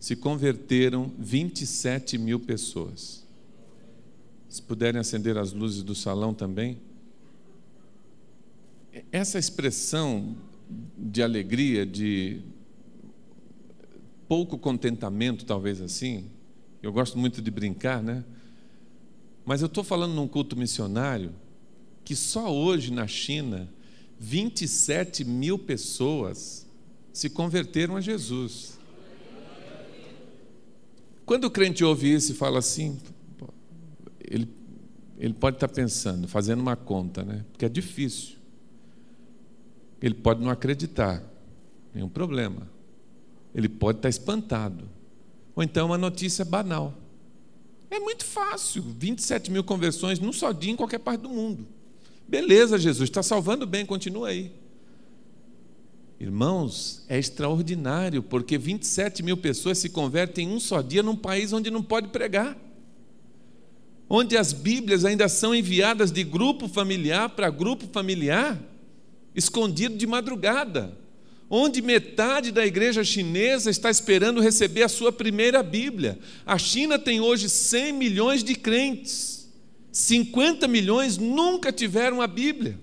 [0.00, 3.22] se converteram 27 mil pessoas.
[4.48, 6.80] Se puderem acender as luzes do salão também
[9.12, 10.36] essa expressão
[10.96, 12.40] de alegria, de
[14.28, 16.30] pouco contentamento, talvez assim,
[16.82, 18.24] eu gosto muito de brincar, né?
[19.44, 21.32] Mas eu estou falando num culto missionário
[22.04, 23.68] que só hoje na China
[24.18, 26.66] 27 mil pessoas
[27.12, 28.78] se converteram a Jesus.
[31.24, 32.98] Quando o crente ouve isso e fala assim,
[34.20, 34.48] ele,
[35.18, 37.44] ele pode estar pensando, fazendo uma conta, né?
[37.52, 38.39] Porque é difícil.
[40.02, 41.22] Ele pode não acreditar,
[41.94, 42.68] nenhum problema.
[43.54, 44.88] Ele pode estar espantado.
[45.54, 46.94] Ou então uma notícia banal.
[47.90, 51.66] É muito fácil, 27 mil conversões num só dia em qualquer parte do mundo.
[52.26, 54.52] Beleza, Jesus, está salvando bem, continua aí.
[56.20, 61.52] Irmãos, é extraordinário, porque 27 mil pessoas se convertem em um só dia num país
[61.52, 62.56] onde não pode pregar.
[64.08, 68.69] Onde as Bíblias ainda são enviadas de grupo familiar para grupo familiar
[69.34, 70.96] escondido de madrugada,
[71.48, 76.18] onde metade da igreja chinesa está esperando receber a sua primeira Bíblia.
[76.46, 79.48] A China tem hoje 100 milhões de crentes,
[79.92, 82.78] 50 milhões nunca tiveram a Bíblia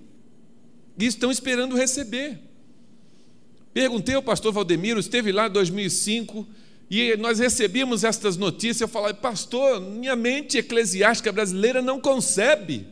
[1.00, 2.40] e estão esperando receber.
[3.74, 6.46] Perguntei ao pastor Valdemiro, esteve lá em 2005
[6.90, 8.82] e nós recebíamos estas notícias.
[8.82, 12.88] Eu falei, pastor, minha mente eclesiástica brasileira não concebe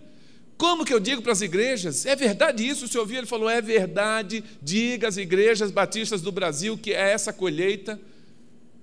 [0.58, 2.06] Como que eu digo para as igrejas?
[2.06, 2.86] É verdade isso?
[2.86, 3.18] O senhor ouviu?
[3.18, 8.00] Ele falou: é verdade, diga às igrejas batistas do Brasil que é essa colheita.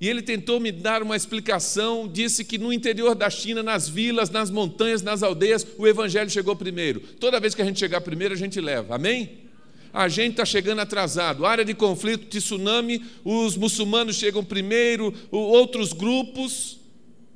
[0.01, 4.31] E ele tentou me dar uma explicação, disse que no interior da China, nas vilas,
[4.31, 6.99] nas montanhas, nas aldeias, o evangelho chegou primeiro.
[7.21, 8.97] Toda vez que a gente chegar primeiro, a gente leva.
[8.97, 9.43] Amém?
[9.93, 11.47] A gente está chegando atrasado.
[11.47, 16.81] Área de conflito, de tsunami, os muçulmanos chegam primeiro, outros grupos,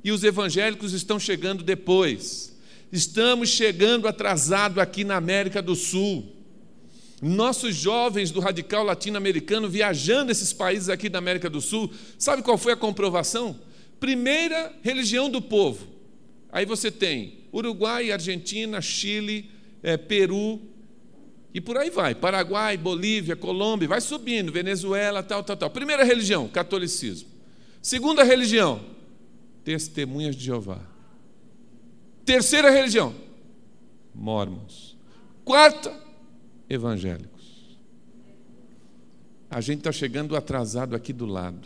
[0.03, 2.56] e os evangélicos estão chegando depois.
[2.91, 6.25] Estamos chegando atrasado aqui na América do Sul.
[7.21, 12.57] Nossos jovens do radical latino-americano viajando esses países aqui da América do Sul, sabe qual
[12.57, 13.59] foi a comprovação?
[13.99, 15.87] Primeira religião do povo.
[16.51, 19.49] Aí você tem Uruguai, Argentina, Chile,
[19.81, 20.61] é, Peru
[21.53, 22.13] e por aí vai.
[22.13, 25.69] Paraguai, Bolívia, Colômbia, vai subindo, Venezuela, tal, tal, tal.
[25.71, 27.27] Primeira religião, catolicismo.
[27.81, 28.79] Segunda religião,
[29.63, 30.96] testemunhas de Jeová.
[32.27, 33.15] Terceira religião,
[34.13, 34.97] mormons.
[35.45, 35.97] Quarta,
[36.69, 37.79] evangélicos.
[39.49, 41.65] A gente está chegando atrasado aqui do lado.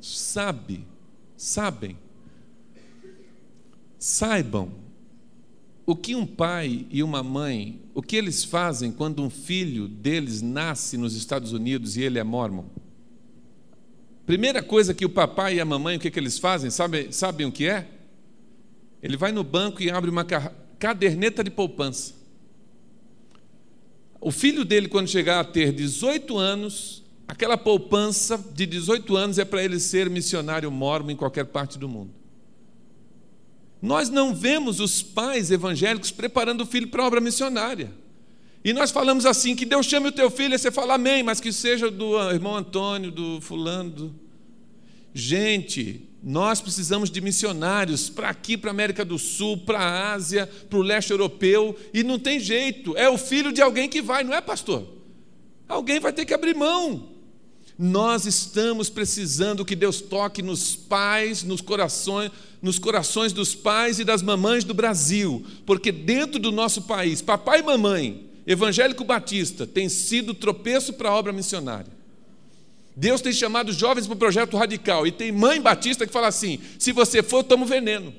[0.00, 0.84] Sabe,
[1.36, 1.96] sabem,
[3.96, 4.72] saibam
[5.86, 10.42] o que um pai e uma mãe, o que eles fazem quando um filho deles
[10.42, 12.66] nasce nos Estados Unidos e ele é mormon.
[14.28, 16.68] Primeira coisa que o papai e a mamãe, o que, que eles fazem?
[16.68, 17.88] Sabe, sabem o que é?
[19.02, 20.22] Ele vai no banco e abre uma
[20.78, 22.12] caderneta de poupança.
[24.20, 29.46] O filho dele, quando chegar a ter 18 anos, aquela poupança de 18 anos é
[29.46, 32.10] para ele ser missionário mormon em qualquer parte do mundo.
[33.80, 37.90] Nós não vemos os pais evangélicos preparando o filho para a obra missionária.
[38.68, 41.40] E nós falamos assim: que Deus chame o teu filho, e você fala amém, mas
[41.40, 44.14] que seja do irmão Antônio, do fulano.
[45.14, 50.46] Gente, nós precisamos de missionários para aqui, para a América do Sul, para a Ásia,
[50.68, 54.22] para o leste europeu, e não tem jeito, é o filho de alguém que vai,
[54.22, 54.86] não é, pastor?
[55.66, 57.08] Alguém vai ter que abrir mão.
[57.78, 64.04] Nós estamos precisando que Deus toque nos pais, nos corações, nos corações dos pais e
[64.04, 69.90] das mamães do Brasil, porque dentro do nosso país, papai e mamãe, evangélico batista, tem
[69.90, 71.92] sido tropeço para a obra missionária.
[72.96, 75.06] Deus tem chamado jovens para o projeto radical.
[75.06, 78.12] E tem mãe batista que fala assim: se você for, tomo veneno.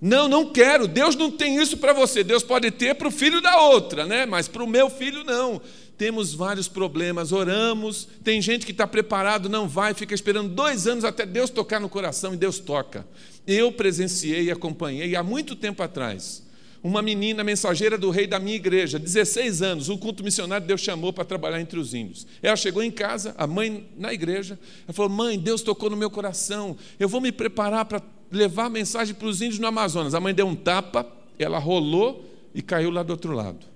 [0.00, 0.88] Não, não quero.
[0.88, 2.24] Deus não tem isso para você.
[2.24, 4.26] Deus pode ter para o filho da outra, né?
[4.26, 5.62] Mas para o meu filho não.
[5.96, 8.08] Temos vários problemas, oramos.
[8.24, 11.88] Tem gente que está preparado, não vai, fica esperando dois anos até Deus tocar no
[11.88, 13.06] coração e Deus toca.
[13.46, 16.49] Eu presenciei e acompanhei há muito tempo atrás
[16.82, 21.12] uma menina mensageira do rei da minha igreja, 16 anos, um culto missionário Deus chamou
[21.12, 22.26] para trabalhar entre os índios.
[22.42, 26.10] Ela chegou em casa, a mãe na igreja, ela falou: Mãe, Deus tocou no meu
[26.10, 30.14] coração, eu vou me preparar para levar a mensagem para os índios no Amazonas.
[30.14, 31.06] A mãe deu um tapa,
[31.38, 33.66] ela rolou e caiu lá do outro lado.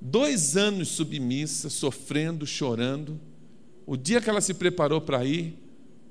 [0.00, 3.20] Dois anos submissa, sofrendo, chorando.
[3.86, 5.58] O dia que ela se preparou para ir,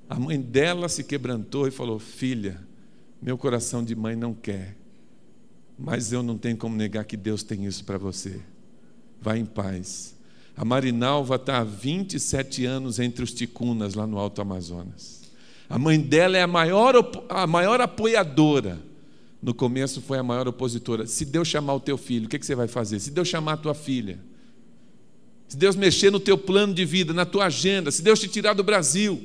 [0.07, 2.61] a mãe dela se quebrantou e falou: Filha,
[3.19, 4.82] meu coração de mãe não quer
[5.77, 8.39] mas eu não tenho como negar que Deus tem isso para você.
[9.21, 10.15] Vá em paz.
[10.55, 15.23] A Marinalva está há 27 anos entre os ticunas lá no Alto Amazonas.
[15.69, 16.95] A mãe dela é a maior,
[17.29, 18.79] a maior apoiadora.
[19.41, 21.07] No começo foi a maior opositora.
[21.07, 22.99] Se Deus chamar o teu filho, o que, que você vai fazer?
[22.99, 24.19] Se Deus chamar a tua filha,
[25.47, 28.53] se Deus mexer no teu plano de vida, na tua agenda, se Deus te tirar
[28.53, 29.23] do Brasil,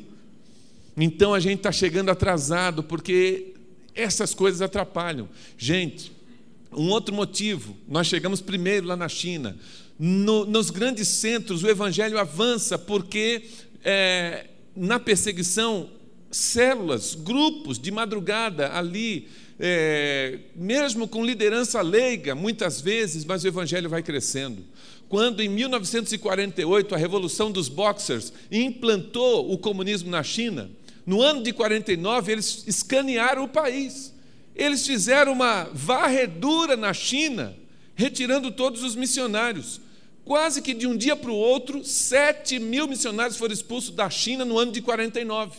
[0.97, 3.55] então a gente está chegando atrasado, porque
[3.95, 5.29] essas coisas atrapalham.
[5.57, 6.13] Gente,
[6.73, 9.57] um outro motivo, nós chegamos primeiro lá na China.
[9.99, 13.43] No, nos grandes centros, o evangelho avança porque
[13.85, 15.89] é, na perseguição,
[16.31, 19.29] células, grupos de madrugada ali,
[19.59, 24.63] é, mesmo com liderança leiga, muitas vezes, mas o evangelho vai crescendo.
[25.09, 30.71] Quando em 1948 a revolução dos boxers implantou o comunismo na China,
[31.07, 34.13] no ano de 49 eles escanearam o país
[34.59, 37.57] eles fizeram uma varredura na China,
[37.95, 39.81] retirando todos os missionários.
[40.25, 44.45] Quase que de um dia para o outro, 7 mil missionários foram expulsos da China
[44.45, 45.57] no ano de 49.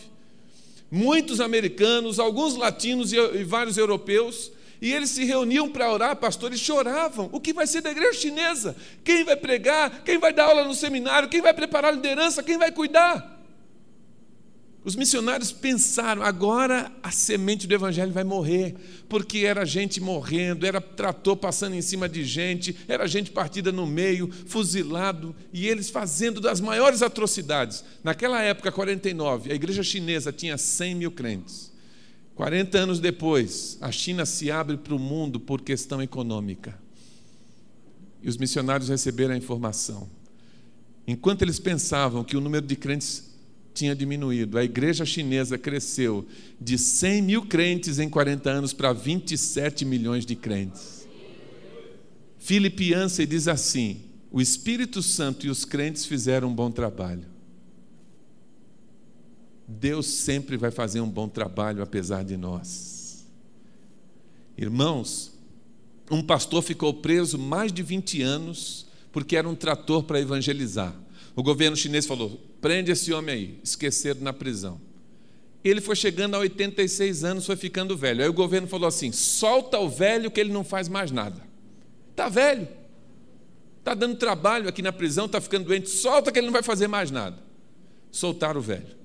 [0.90, 7.28] Muitos americanos, alguns latinos e vários europeus, e eles se reuniam para orar, pastores choravam.
[7.32, 8.76] O que vai ser da igreja chinesa?
[9.02, 10.02] Quem vai pregar?
[10.04, 11.28] Quem vai dar aula no seminário?
[11.28, 12.42] Quem vai preparar a liderança?
[12.42, 13.39] Quem vai cuidar?
[14.82, 18.74] Os missionários pensaram, agora a semente do evangelho vai morrer,
[19.10, 23.86] porque era gente morrendo, era trator passando em cima de gente, era gente partida no
[23.86, 27.84] meio, fuzilado, e eles fazendo das maiores atrocidades.
[28.02, 31.70] Naquela época, 49, a igreja chinesa tinha 100 mil crentes.
[32.34, 36.74] 40 anos depois, a China se abre para o mundo por questão econômica.
[38.22, 40.08] E os missionários receberam a informação.
[41.06, 43.29] Enquanto eles pensavam que o número de crentes
[43.72, 46.26] tinha diminuído, a igreja chinesa cresceu
[46.60, 51.06] de 100 mil crentes em 40 anos para 27 milhões de crentes.
[52.38, 57.26] Philip Yancey diz assim: o Espírito Santo e os crentes fizeram um bom trabalho.
[59.66, 63.26] Deus sempre vai fazer um bom trabalho apesar de nós.
[64.56, 65.32] Irmãos,
[66.10, 70.94] um pastor ficou preso mais de 20 anos porque era um trator para evangelizar.
[71.34, 74.80] O governo chinês falou: prende esse homem aí, esqueceram na prisão.
[75.62, 78.22] Ele foi chegando a 86 anos, foi ficando velho.
[78.22, 81.42] Aí o governo falou assim: solta o velho que ele não faz mais nada.
[82.10, 82.66] Está velho,
[83.78, 86.88] está dando trabalho aqui na prisão, está ficando doente, solta que ele não vai fazer
[86.88, 87.38] mais nada.
[88.10, 89.00] Soltaram o velho.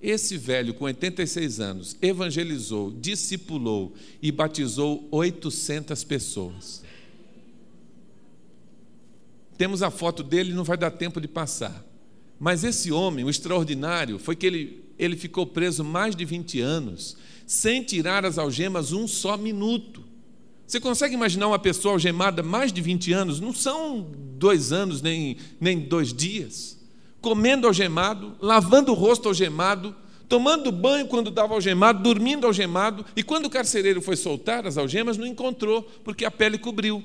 [0.00, 6.82] Esse velho, com 86 anos, evangelizou, discipulou e batizou 800 pessoas.
[9.56, 11.85] Temos a foto dele, não vai dar tempo de passar.
[12.38, 17.16] Mas esse homem, o extraordinário, foi que ele, ele ficou preso mais de 20 anos,
[17.46, 20.04] sem tirar as algemas um só minuto.
[20.66, 23.40] Você consegue imaginar uma pessoa algemada mais de 20 anos?
[23.40, 26.76] Não são dois anos, nem, nem dois dias.
[27.20, 29.94] Comendo algemado, lavando o rosto algemado,
[30.28, 35.16] tomando banho quando estava algemado, dormindo algemado, e quando o carcereiro foi soltar as algemas,
[35.16, 37.02] não encontrou, porque a pele cobriu.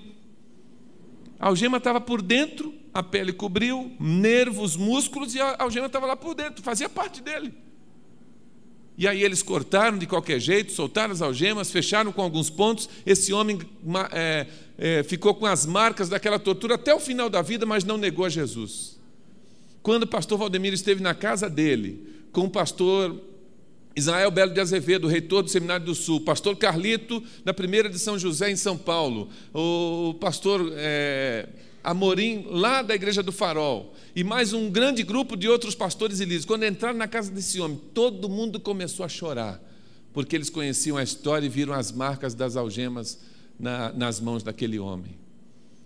[1.41, 6.15] A algema estava por dentro, a pele cobriu, nervos, músculos, e a algema estava lá
[6.15, 7.51] por dentro, fazia parte dele.
[8.95, 12.87] E aí eles cortaram de qualquer jeito, soltaram as algemas, fecharam com alguns pontos.
[13.03, 13.57] Esse homem
[14.11, 14.45] é,
[14.77, 18.25] é, ficou com as marcas daquela tortura até o final da vida, mas não negou
[18.25, 18.99] a Jesus.
[19.81, 23.19] Quando o pastor Valdemiro esteve na casa dele, com o pastor
[23.95, 28.17] Israel Belo de Azevedo, reitor do Seminário do Sul, pastor Carlito, da primeira de São
[28.17, 31.49] José, em São Paulo, o pastor é,
[31.83, 36.23] Amorim, lá da Igreja do Farol, e mais um grande grupo de outros pastores e
[36.23, 36.45] líderes.
[36.45, 39.61] Quando entraram na casa desse homem, todo mundo começou a chorar,
[40.13, 43.19] porque eles conheciam a história e viram as marcas das algemas
[43.59, 45.20] na, nas mãos daquele homem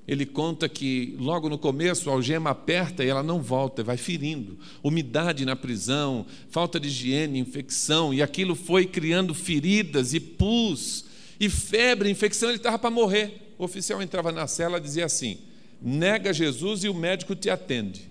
[0.08, 4.58] ele conta que logo no começo a algema aperta e ela não volta, vai ferindo.
[4.84, 11.06] Umidade na prisão, falta de higiene, infecção, e aquilo foi criando feridas e pus,
[11.39, 13.53] e febre, infecção, ele estava para morrer.
[13.58, 15.39] O oficial entrava na cela e dizia assim:
[15.82, 18.10] nega Jesus e o médico te atende.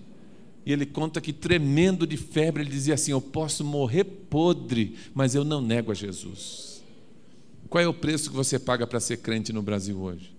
[0.65, 5.33] E ele conta que, tremendo de febre, ele dizia assim: Eu posso morrer podre, mas
[5.33, 6.83] eu não nego a Jesus.
[7.69, 10.34] Qual é o preço que você paga para ser crente no Brasil hoje?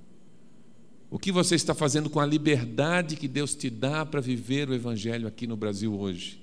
[1.08, 4.74] O que você está fazendo com a liberdade que Deus te dá para viver o
[4.74, 6.40] Evangelho aqui no Brasil hoje?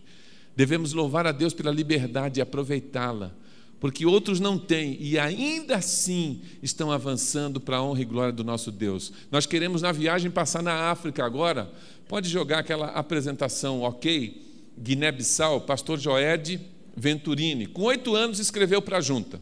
[0.56, 3.34] Devemos louvar a Deus pela liberdade e aproveitá-la,
[3.80, 8.44] porque outros não têm e ainda assim estão avançando para a honra e glória do
[8.44, 9.12] nosso Deus.
[9.30, 11.70] Nós queremos na viagem passar na África agora.
[12.08, 14.42] Pode jogar aquela apresentação, ok?
[14.80, 16.62] Guiné-Bissau, pastor Joed
[16.96, 19.42] Venturini, com oito anos escreveu para a junta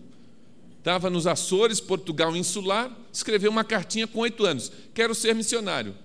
[0.82, 5.95] estava nos Açores, Portugal insular, escreveu uma cartinha com oito anos: quero ser missionário.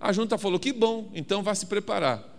[0.00, 2.32] A junta falou: que bom, então vá se preparar.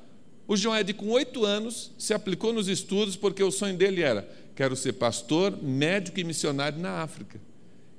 [0.48, 4.76] O Joed, com oito anos, se aplicou nos estudos porque o sonho dele era: quero
[4.76, 7.40] ser pastor, médico e missionário na África.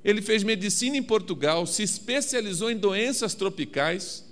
[0.03, 4.25] Ele fez medicina em Portugal, se especializou em doenças tropicais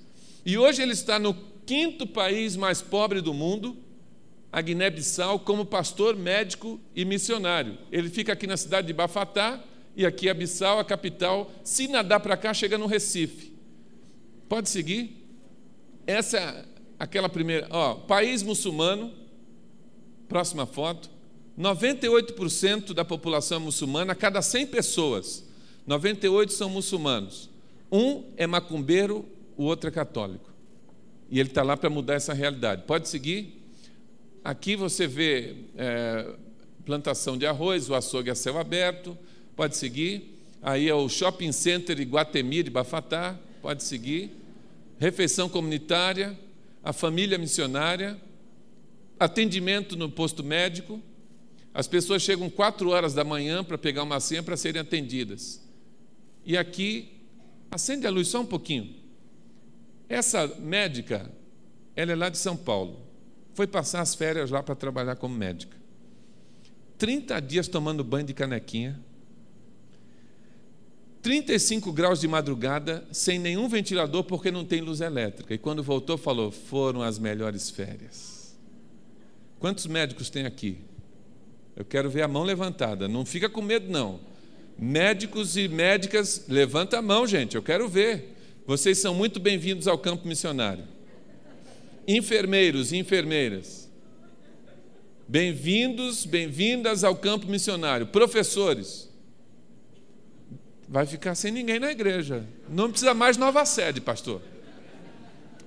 [0.46, 1.34] e hoje ele está no
[1.66, 3.76] quinto país mais pobre do mundo
[4.56, 7.78] a Guiné-Bissau como pastor, médico e missionário.
[7.92, 9.62] Ele fica aqui na cidade de Bafatá
[9.98, 11.52] e aqui a Bissau, a capital.
[11.62, 13.52] Se nadar para cá, chega no Recife.
[14.48, 15.28] Pode seguir?
[16.08, 16.66] Essa é
[16.98, 17.68] aquela primeira.
[17.70, 19.12] Ó, país muçulmano,
[20.30, 21.10] próxima foto.
[21.60, 25.46] 98% da população muçulmana, a cada 100 pessoas,
[25.86, 27.50] 98 são muçulmanos.
[27.92, 29.26] Um é macumbeiro,
[29.58, 30.50] o outro é católico.
[31.30, 32.84] E ele está lá para mudar essa realidade.
[32.84, 33.65] Pode seguir?
[34.46, 36.36] Aqui você vê é,
[36.86, 39.18] plantação de arroz, o açougue a céu aberto,
[39.56, 40.38] pode seguir.
[40.62, 44.30] Aí é o Shopping Center Iguatemi de Bafatá, pode seguir.
[45.00, 46.38] Refeição comunitária,
[46.84, 48.22] a família missionária,
[49.20, 51.02] atendimento no posto médico.
[51.74, 55.60] As pessoas chegam quatro horas da manhã para pegar uma senha para serem atendidas.
[56.46, 57.10] E aqui,
[57.72, 58.94] acende a luz só um pouquinho.
[60.08, 61.32] Essa médica,
[61.96, 63.05] ela é lá de São Paulo
[63.56, 65.76] foi passar as férias lá para trabalhar como médica.
[66.98, 69.00] 30 dias tomando banho de canequinha,
[71.22, 75.54] 35 graus de madrugada, sem nenhum ventilador, porque não tem luz elétrica.
[75.54, 78.56] E quando voltou, falou: foram as melhores férias.
[79.58, 80.78] Quantos médicos tem aqui?
[81.76, 83.08] Eu quero ver a mão levantada.
[83.08, 84.20] Não fica com medo, não.
[84.78, 87.56] Médicos e médicas, levanta a mão, gente.
[87.56, 88.36] Eu quero ver.
[88.68, 90.95] Vocês são muito bem-vindos ao campo missionário.
[92.08, 93.90] Enfermeiros e enfermeiras.
[95.28, 98.08] Bem-vindos, bem-vindas ao campo missionário.
[98.08, 99.10] Professores.
[100.88, 102.46] Vai ficar sem ninguém na igreja.
[102.70, 104.42] Não precisa mais nova sede, pastor.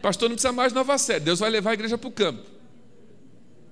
[0.01, 1.25] Pastor, não precisa mais nova sede.
[1.25, 2.59] Deus vai levar a igreja para o campo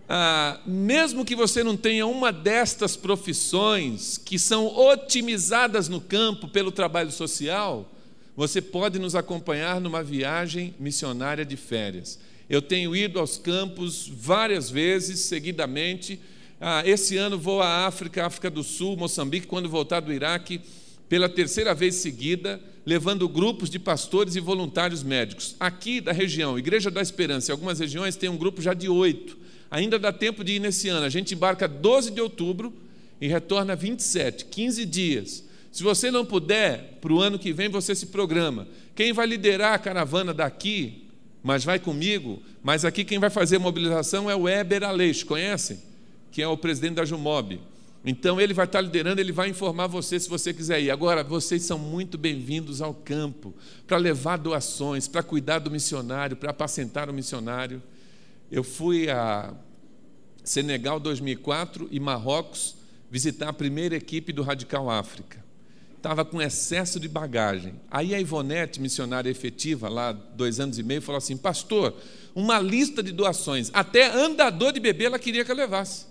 [0.08, 6.70] ah, mesmo que você não tenha uma destas profissões que são otimizadas no campo pelo
[6.70, 7.90] trabalho social,
[8.36, 12.18] você pode nos acompanhar numa viagem missionária de férias.
[12.48, 16.20] Eu tenho ido aos campos várias vezes, seguidamente.
[16.60, 20.60] Ah, esse ano vou à África, África do Sul, Moçambique, quando voltar do Iraque,
[21.08, 25.56] pela terceira vez seguida, levando grupos de pastores e voluntários médicos.
[25.58, 29.46] Aqui da região, Igreja da Esperança, em algumas regiões tem um grupo já de oito
[29.70, 31.04] Ainda dá tempo de ir nesse ano.
[31.04, 32.72] A gente embarca 12 de outubro
[33.20, 35.44] e retorna 27, 15 dias.
[35.72, 38.66] Se você não puder, para o ano que vem você se programa.
[38.94, 41.05] Quem vai liderar a caravana daqui,
[41.46, 45.80] mas vai comigo, mas aqui quem vai fazer a mobilização é o Eber Aleixo, conhecem?
[46.32, 47.60] Que é o presidente da Jumob.
[48.04, 50.90] Então ele vai estar liderando, ele vai informar você se você quiser ir.
[50.90, 53.54] Agora, vocês são muito bem-vindos ao campo
[53.86, 57.80] para levar doações, para cuidar do missionário, para apacentar o missionário.
[58.50, 59.54] Eu fui a
[60.42, 62.74] Senegal 2004 e Marrocos
[63.08, 65.45] visitar a primeira equipe do Radical África.
[66.06, 67.74] Estava com excesso de bagagem.
[67.90, 71.96] Aí a Ivonete, missionária efetiva, lá dois anos e meio, falou assim: Pastor,
[72.32, 73.72] uma lista de doações.
[73.74, 76.06] Até andador de bebê ela queria que eu levasse.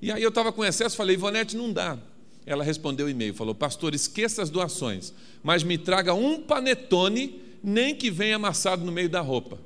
[0.00, 1.98] E aí eu estava com excesso, falei: Ivonete, não dá.
[2.46, 7.96] Ela respondeu o e-mail, falou: Pastor, esqueça as doações, mas me traga um panetone, nem
[7.96, 9.58] que venha amassado no meio da roupa.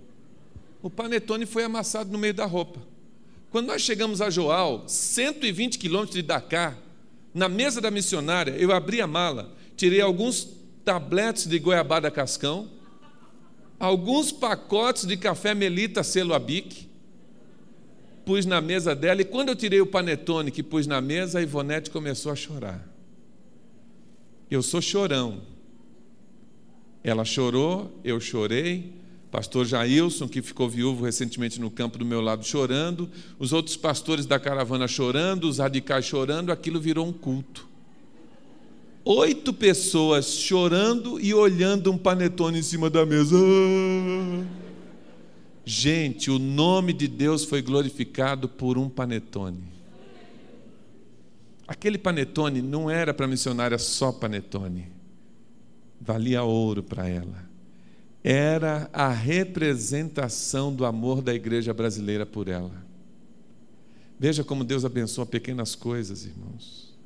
[0.80, 2.80] O panetone foi amassado no meio da roupa.
[3.51, 6.78] Quando nós chegamos a Joal, 120 quilômetros de Dakar,
[7.35, 10.49] na mesa da missionária, eu abri a mala, tirei alguns
[10.85, 12.70] tabletes de goiabada cascão,
[13.78, 16.89] alguns pacotes de café melita selo abic,
[18.24, 21.43] pus na mesa dela, e quando eu tirei o panetone que pus na mesa, a
[21.43, 22.89] Ivonete começou a chorar.
[24.51, 25.43] Eu sou chorão.
[27.03, 28.95] Ela chorou, eu chorei,
[29.35, 34.26] pastor Jailson, que ficou viúvo recentemente no campo do meu lado, chorando, os outros pastores
[34.26, 37.66] da caravana chorando, os radicais chorando, aquilo virou um culto.
[39.05, 43.37] Oito pessoas chorando e olhando um panetone em cima da mesa.
[45.64, 49.64] Gente, o nome de Deus foi glorificado por um panetone.
[51.66, 54.93] Aquele panetone não era para missionária só panetone,
[56.01, 57.43] valia ouro para ela
[58.25, 62.72] era a representação do amor da igreja brasileira por ela.
[64.18, 66.97] Veja como Deus abençoa pequenas coisas, irmãos.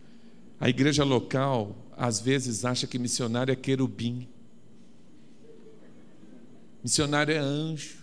[0.61, 4.29] A igreja local, às vezes, acha que missionário é querubim,
[6.85, 7.97] missionário é anjo,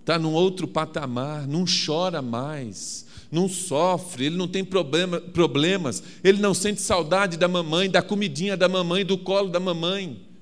[0.00, 6.38] está num outro patamar, não chora mais, não sofre, ele não tem problema, problemas, ele
[6.38, 10.33] não sente saudade da mamãe, da comidinha da mamãe, do colo da mamãe.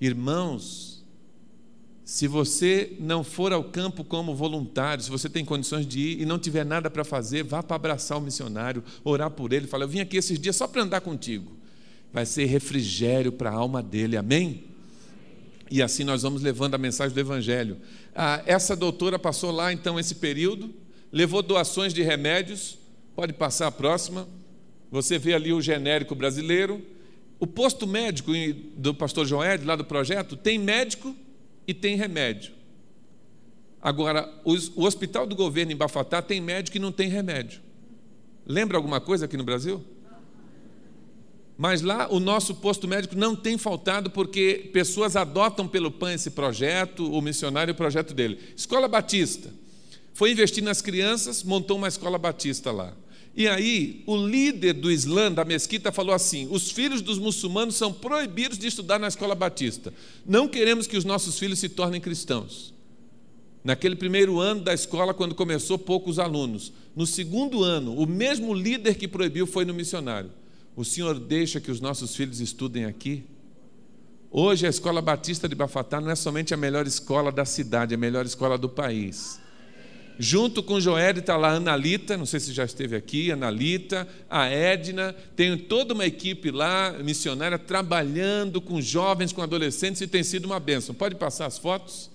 [0.00, 1.04] Irmãos,
[2.04, 6.24] se você não for ao campo como voluntário, se você tem condições de ir e
[6.24, 9.88] não tiver nada para fazer, vá para abraçar o missionário, orar por ele, falar: Eu
[9.88, 11.56] vim aqui esses dias só para andar contigo.
[12.12, 14.64] Vai ser refrigério para a alma dele, amém?
[15.68, 17.78] E assim nós vamos levando a mensagem do Evangelho.
[18.14, 20.72] Ah, essa doutora passou lá então esse período,
[21.10, 22.78] levou doações de remédios,
[23.16, 24.28] pode passar a próxima.
[24.92, 26.80] Você vê ali o genérico brasileiro,
[27.38, 28.32] o posto médico
[28.76, 31.14] do pastor Joed, lá do projeto, tem médico
[31.66, 32.52] e tem remédio.
[33.80, 37.60] Agora, o hospital do governo em Bafatá tem médico e não tem remédio.
[38.46, 39.84] Lembra alguma coisa aqui no Brasil?
[41.58, 46.30] Mas lá o nosso posto médico não tem faltado porque pessoas adotam pelo PAN esse
[46.30, 48.38] projeto, o missionário o projeto dele.
[48.56, 49.50] Escola Batista.
[50.12, 52.94] Foi investir nas crianças, montou uma escola batista lá.
[53.36, 57.92] E aí, o líder do Islã, da mesquita, falou assim: os filhos dos muçulmanos são
[57.92, 59.92] proibidos de estudar na escola batista.
[60.24, 62.74] Não queremos que os nossos filhos se tornem cristãos.
[63.62, 66.72] Naquele primeiro ano da escola, quando começou, poucos alunos.
[66.94, 70.30] No segundo ano, o mesmo líder que proibiu foi no missionário.
[70.74, 73.24] O senhor deixa que os nossos filhos estudem aqui?
[74.30, 77.96] Hoje, a escola batista de Bafatá não é somente a melhor escola da cidade, é
[77.96, 79.40] a melhor escola do país.
[80.18, 84.46] Junto com Joel está lá a Analita, não sei se já esteve aqui, Analita, a
[84.46, 90.46] Edna, tem toda uma equipe lá, missionária, trabalhando com jovens, com adolescentes, e tem sido
[90.46, 90.94] uma bênção.
[90.94, 92.10] Pode passar as fotos?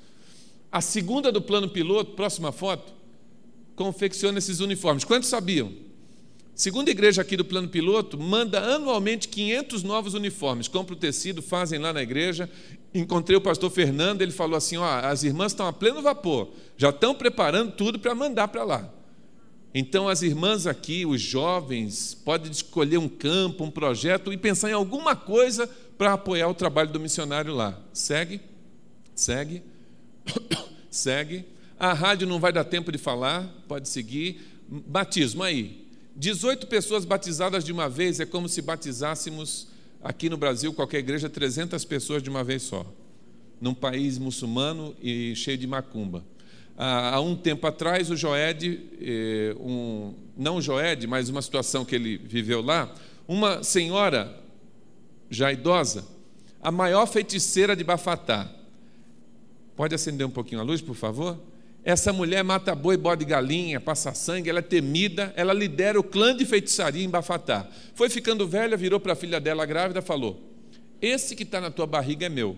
[0.72, 2.93] A segunda do plano piloto, próxima foto.
[3.76, 5.04] confecciona esses uniformes.
[5.04, 5.72] Quantos sabiam?
[6.54, 10.68] Segunda igreja aqui do plano piloto manda anualmente 500 novos uniformes.
[10.68, 12.49] Compra o tecido, fazem lá na igreja.
[12.93, 16.89] Encontrei o pastor Fernando, ele falou assim: ó, as irmãs estão a pleno vapor, já
[16.89, 18.89] estão preparando tudo para mandar para lá.
[19.73, 24.73] Então, as irmãs aqui, os jovens, podem escolher um campo, um projeto e pensar em
[24.73, 27.79] alguma coisa para apoiar o trabalho do missionário lá.
[27.93, 28.41] Segue?
[29.15, 29.63] Segue?
[30.91, 31.45] Segue?
[31.79, 34.41] A rádio não vai dar tempo de falar, pode seguir.
[34.67, 35.87] Batismo aí.
[36.17, 39.67] 18 pessoas batizadas de uma vez é como se batizássemos
[40.04, 42.86] aqui no Brasil, qualquer igreja, 300 pessoas de uma vez só.
[43.60, 46.24] Num país muçulmano e cheio de macumba
[46.82, 51.93] há um tempo atrás, o Joed, eh, um, não o Joed, mas uma situação que
[51.93, 52.91] ele viveu lá,
[53.28, 54.36] uma senhora
[55.30, 56.06] já idosa,
[56.60, 58.49] a maior feiticeira de Bafatá.
[59.76, 61.39] Pode acender um pouquinho a luz, por favor?
[61.84, 66.36] Essa mulher mata boi, bode galinha, passa sangue, ela é temida, ela lidera o clã
[66.36, 67.67] de feitiçaria em Bafatá.
[67.95, 70.39] Foi ficando velha, virou para a filha dela grávida falou:
[71.01, 72.57] Esse que está na tua barriga é meu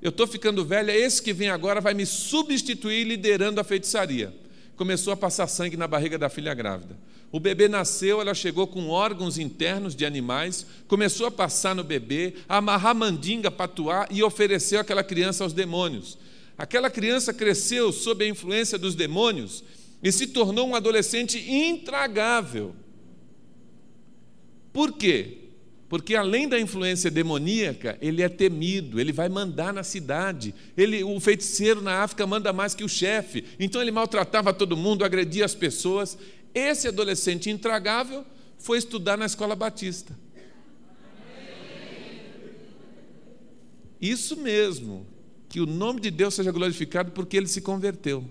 [0.00, 4.32] eu estou ficando velha, esse que vem agora vai me substituir liderando a feitiçaria.
[4.76, 6.96] Começou a passar sangue na barriga da filha grávida.
[7.32, 12.34] O bebê nasceu, ela chegou com órgãos internos de animais, começou a passar no bebê,
[12.48, 16.18] a amarrar mandinga, patuar e ofereceu aquela criança aos demônios.
[16.58, 19.62] Aquela criança cresceu sob a influência dos demônios
[20.02, 22.74] e se tornou um adolescente intragável.
[24.72, 25.38] Por quê?
[25.88, 30.54] Porque além da influência demoníaca, ele é temido, ele vai mandar na cidade.
[30.76, 33.44] Ele, o feiticeiro na África manda mais que o chefe.
[33.58, 36.18] Então ele maltratava todo mundo, agredia as pessoas.
[36.52, 38.24] Esse adolescente intragável
[38.58, 40.18] foi estudar na escola batista.
[44.00, 45.06] Isso mesmo,
[45.48, 48.24] que o nome de Deus seja glorificado porque ele se converteu.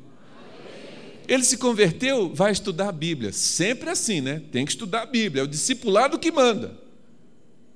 [1.28, 3.32] Ele se converteu, vai estudar a Bíblia.
[3.32, 4.42] Sempre assim, né?
[4.52, 6.78] Tem que estudar a Bíblia, é o discipulado que manda.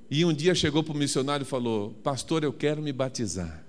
[0.09, 3.63] E um dia chegou para o missionário e falou: Pastor, eu quero me batizar.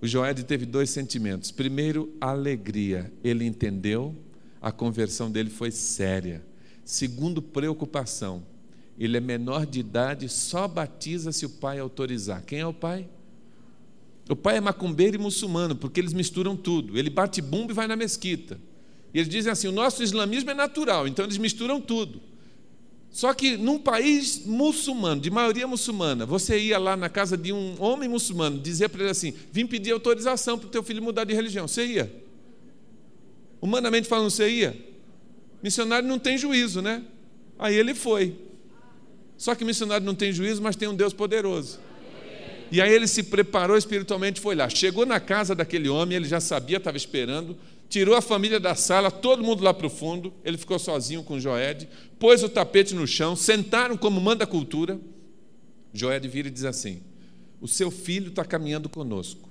[0.00, 1.50] O Joed teve dois sentimentos.
[1.50, 3.12] Primeiro, alegria.
[3.22, 4.14] Ele entendeu,
[4.60, 6.44] a conversão dele foi séria.
[6.84, 8.42] Segundo, preocupação.
[8.98, 12.44] Ele é menor de idade, só batiza se o pai autorizar.
[12.44, 13.08] Quem é o pai?
[14.28, 16.98] O pai é macumbeiro e muçulmano, porque eles misturam tudo.
[16.98, 18.58] Ele bate bumbo e vai na mesquita.
[19.12, 22.20] E eles dizem assim: o nosso islamismo é natural, então eles misturam tudo.
[23.10, 27.76] Só que num país muçulmano, de maioria muçulmana, você ia lá na casa de um
[27.78, 31.32] homem muçulmano, dizer para ele assim: vim pedir autorização para o teu filho mudar de
[31.34, 31.68] religião.
[31.68, 32.24] Você ia?
[33.60, 34.76] Humanamente falando, você ia?
[35.62, 37.04] Missionário não tem juízo, né?
[37.58, 38.36] Aí ele foi.
[39.36, 41.78] Só que missionário não tem juízo, mas tem um Deus poderoso.
[42.70, 44.68] E aí ele se preparou espiritualmente, foi lá.
[44.68, 47.56] Chegou na casa daquele homem, ele já sabia, estava esperando
[47.94, 51.38] tirou a família da sala, todo mundo lá para o fundo, ele ficou sozinho com
[51.38, 51.88] Joed,
[52.18, 54.98] pôs o tapete no chão, sentaram como manda a cultura.
[55.92, 57.02] Joed vira e diz assim:
[57.60, 59.48] O seu filho está caminhando conosco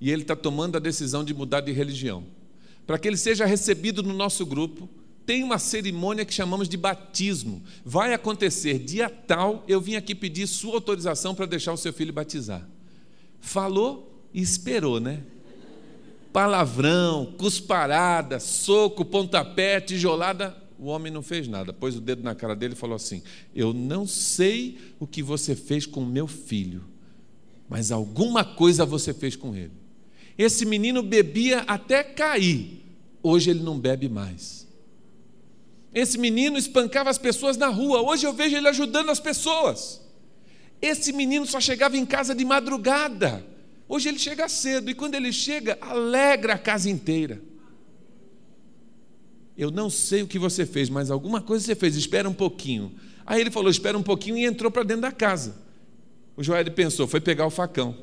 [0.00, 2.24] e ele está tomando a decisão de mudar de religião.
[2.86, 4.88] Para que ele seja recebido no nosso grupo,
[5.26, 7.62] tem uma cerimônia que chamamos de batismo.
[7.84, 12.12] Vai acontecer dia tal, eu vim aqui pedir sua autorização para deixar o seu filho
[12.12, 12.68] batizar.
[13.40, 15.22] Falou e esperou, né?
[16.34, 20.52] palavrão, cusparada, soco, pontapé, tijolada.
[20.76, 23.22] O homem não fez nada, pôs o dedo na cara dele e falou assim:
[23.54, 26.82] Eu não sei o que você fez com meu filho,
[27.68, 29.70] mas alguma coisa você fez com ele.
[30.36, 32.82] Esse menino bebia até cair,
[33.22, 34.63] hoje ele não bebe mais.
[35.94, 40.02] Esse menino espancava as pessoas na rua, hoje eu vejo ele ajudando as pessoas.
[40.82, 43.46] Esse menino só chegava em casa de madrugada.
[43.88, 47.40] Hoje ele chega cedo e quando ele chega, alegra a casa inteira.
[49.56, 52.92] Eu não sei o que você fez, mas alguma coisa você fez, espera um pouquinho.
[53.24, 55.54] Aí ele falou: espera um pouquinho e entrou para dentro da casa.
[56.36, 57.96] O Joel pensou: foi pegar o facão.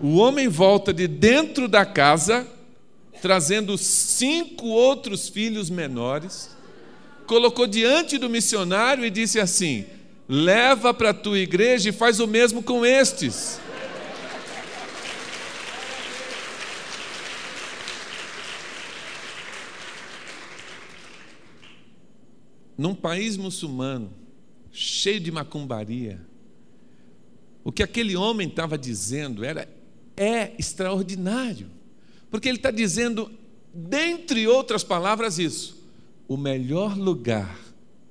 [0.00, 2.46] O homem volta de dentro da casa,
[3.20, 6.53] trazendo cinco outros filhos menores,
[7.26, 9.84] colocou diante do missionário e disse assim:
[10.28, 13.60] leva para a tua igreja e faz o mesmo com estes.
[22.76, 24.12] num país muçulmano,
[24.72, 26.20] cheio de macumbaria,
[27.62, 29.68] o que aquele homem estava dizendo era
[30.16, 31.70] é extraordinário,
[32.30, 33.30] porque ele está dizendo,
[33.72, 35.73] dentre outras palavras, isso:
[36.26, 37.58] o melhor lugar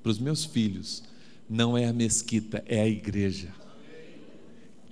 [0.02, 1.02] para os meus filhos
[1.48, 3.48] não é a mesquita, é a igreja.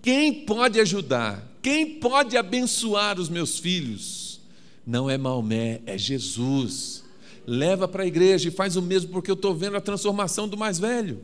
[0.02, 1.50] Quem pode ajudar?
[1.62, 4.40] Quem pode abençoar os meus filhos?
[4.84, 7.04] Não é Maomé, é Jesus.
[7.46, 10.56] Leva para a igreja e faz o mesmo, porque eu estou vendo a transformação do
[10.56, 11.20] mais velho.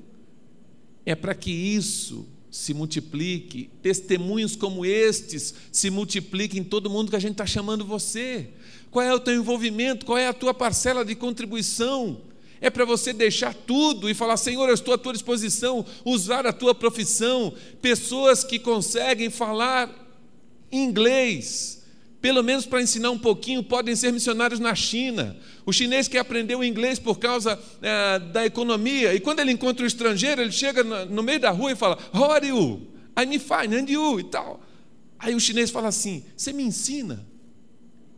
[1.04, 7.16] É para que isso se multiplique, testemunhos como estes se multipliquem em todo mundo que
[7.16, 8.48] a gente está chamando você.
[8.90, 10.06] Qual é o teu envolvimento?
[10.06, 12.20] Qual é a tua parcela de contribuição?
[12.60, 16.52] É para você deixar tudo e falar: Senhor, eu estou à tua disposição, usar a
[16.52, 17.54] tua profissão.
[17.80, 19.90] Pessoas que conseguem falar
[20.72, 21.84] inglês,
[22.20, 25.36] pelo menos para ensinar um pouquinho, podem ser missionários na China.
[25.64, 29.86] O chinês que aprendeu inglês por causa é, da economia, e quando ele encontra um
[29.86, 32.88] estrangeiro, ele chega no meio da rua e fala: How are you?
[33.16, 34.18] I'm fine, and you?
[34.18, 34.60] E tal.
[35.18, 37.24] Aí o chinês fala assim: Você me ensina?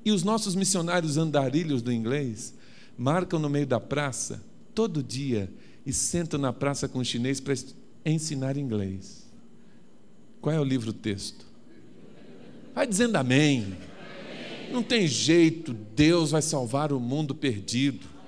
[0.05, 2.55] E os nossos missionários andarilhos do inglês
[2.96, 4.42] marcam no meio da praça,
[4.74, 5.51] todo dia,
[5.84, 7.55] e sentam na praça com o chinês para
[8.05, 9.26] ensinar inglês.
[10.40, 11.46] Qual é o livro-texto?
[12.74, 13.76] Vai dizendo amém.
[14.72, 18.19] Não tem jeito, Deus vai salvar o mundo perdido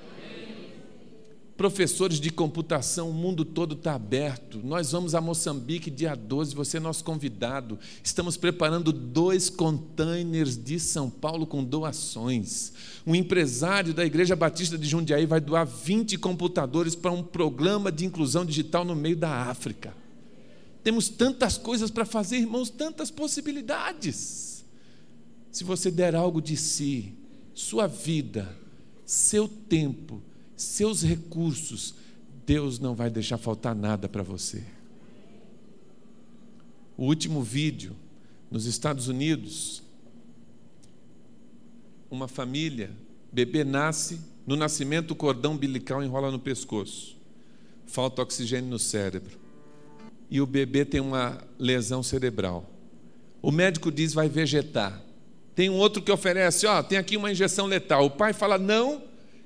[1.62, 4.60] professores de computação, o mundo todo está aberto.
[4.64, 7.78] Nós vamos a Moçambique dia 12, você é nosso convidado.
[8.02, 12.72] Estamos preparando dois containers de São Paulo com doações.
[13.06, 18.06] Um empresário da Igreja Batista de Jundiaí vai doar 20 computadores para um programa de
[18.06, 19.94] inclusão digital no meio da África.
[20.82, 24.64] Temos tantas coisas para fazer, irmãos, tantas possibilidades.
[25.52, 27.14] Se você der algo de si,
[27.54, 28.52] sua vida,
[29.06, 30.20] seu tempo,
[30.62, 31.94] seus recursos,
[32.46, 34.62] Deus não vai deixar faltar nada para você.
[36.96, 37.96] O último vídeo,
[38.50, 39.82] nos Estados Unidos,
[42.10, 42.90] uma família,
[43.32, 47.16] bebê nasce, no nascimento o cordão umbilical enrola no pescoço,
[47.86, 49.38] falta oxigênio no cérebro,
[50.30, 52.68] e o bebê tem uma lesão cerebral.
[53.40, 55.02] O médico diz vai vegetar.
[55.54, 58.06] Tem um outro que oferece, ó, tem aqui uma injeção letal.
[58.06, 59.02] O pai fala não,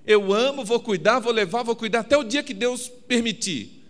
[0.07, 3.83] eu amo, vou cuidar, vou levar, vou cuidar até o dia que Deus permitir.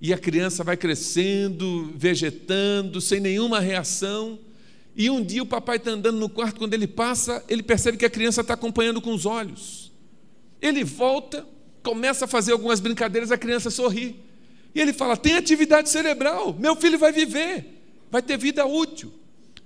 [0.00, 4.38] E a criança vai crescendo, vegetando, sem nenhuma reação.
[4.96, 8.06] E um dia o papai está andando no quarto, quando ele passa, ele percebe que
[8.06, 9.92] a criança está acompanhando com os olhos.
[10.62, 11.46] Ele volta,
[11.82, 14.16] começa a fazer algumas brincadeiras, a criança sorri.
[14.74, 17.66] E ele fala: tem atividade cerebral, meu filho vai viver,
[18.10, 19.12] vai ter vida útil.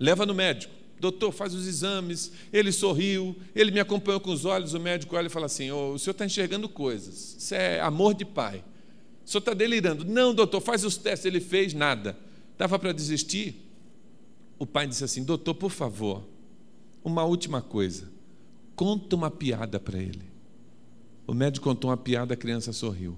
[0.00, 0.73] Leva no médico
[1.04, 2.32] doutor, faz os exames.
[2.52, 4.72] Ele sorriu, ele me acompanhou com os olhos.
[4.72, 8.14] O médico olha e fala assim: oh, o senhor está enxergando coisas, isso é amor
[8.14, 8.64] de pai.
[9.24, 10.04] O senhor está delirando.
[10.04, 11.26] Não, doutor, faz os testes.
[11.26, 12.16] Ele fez nada.
[12.52, 13.54] Estava para desistir.
[14.58, 16.24] O pai disse assim: doutor, por favor,
[17.02, 18.10] uma última coisa.
[18.74, 20.22] Conta uma piada para ele.
[21.26, 23.16] O médico contou uma piada, a criança sorriu.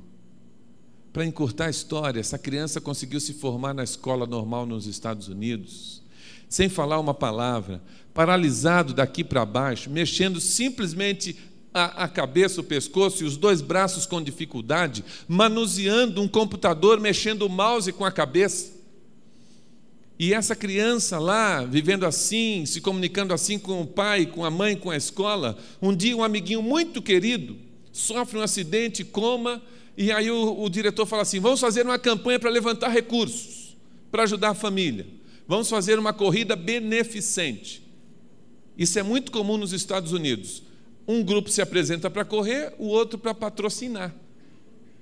[1.13, 6.05] Para encurtar a história, essa criança conseguiu se formar na escola normal nos Estados Unidos
[6.49, 7.83] sem falar uma palavra,
[8.15, 11.37] paralisado daqui para baixo, mexendo simplesmente
[11.75, 17.43] a, a, cabeça, o pescoço e os dois braços com dificuldade, manuseando um computador, mexendo
[17.43, 18.75] o mouse com a cabeça.
[20.19, 24.75] E essa criança lá, vivendo assim, se comunicando assim com o pai, com a mãe,
[24.75, 27.67] com a escola, um dia um amiguinho muito querido
[27.97, 29.63] sofre um acidente, coma,
[29.97, 33.75] e aí o, o diretor fala assim: vamos fazer uma campanha para levantar recursos,
[34.11, 35.07] para ajudar a família.
[35.47, 37.83] Vamos fazer uma corrida beneficente.
[38.77, 40.63] Isso é muito comum nos Estados Unidos.
[41.07, 44.15] Um grupo se apresenta para correr, o outro para patrocinar.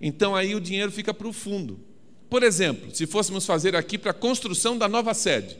[0.00, 1.80] Então aí o dinheiro fica para o fundo.
[2.28, 5.56] Por exemplo, se fôssemos fazer aqui para a construção da nova sede,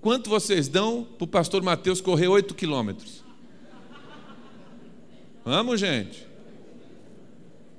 [0.00, 3.22] quanto vocês dão para o pastor Mateus correr oito quilômetros?
[5.44, 6.26] Vamos, gente.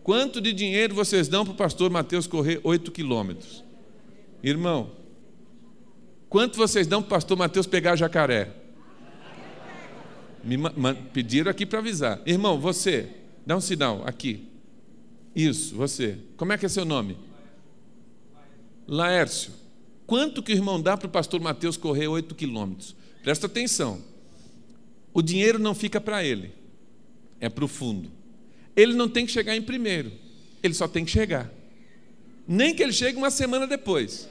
[0.03, 3.63] Quanto de dinheiro vocês dão para o pastor Mateus correr oito quilômetros?
[4.41, 4.91] Irmão,
[6.29, 8.51] Quanto vocês dão para o pastor Mateus pegar jacaré?
[10.43, 10.57] Me
[11.11, 12.21] pediram aqui para avisar.
[12.25, 13.09] Irmão, você,
[13.45, 14.47] dá um sinal aqui.
[15.35, 16.19] Isso, você.
[16.37, 17.17] Como é que é seu nome?
[18.87, 19.51] Laércio.
[20.05, 22.95] Quanto que o irmão dá para o pastor Mateus correr oito quilômetros?
[23.23, 24.01] Presta atenção.
[25.13, 26.51] O dinheiro não fica para ele,
[27.39, 28.09] é para o fundo.
[28.75, 30.11] Ele não tem que chegar em primeiro,
[30.63, 31.51] ele só tem que chegar.
[32.47, 34.29] Nem que ele chegue uma semana depois.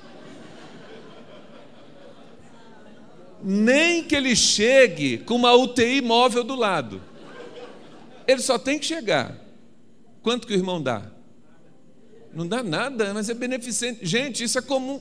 [3.43, 7.01] Nem que ele chegue com uma UTI móvel do lado.
[8.27, 9.37] Ele só tem que chegar.
[10.23, 11.11] Quanto que o irmão dá?
[12.35, 14.05] Não dá nada, mas é beneficente.
[14.05, 15.01] Gente, isso é comum.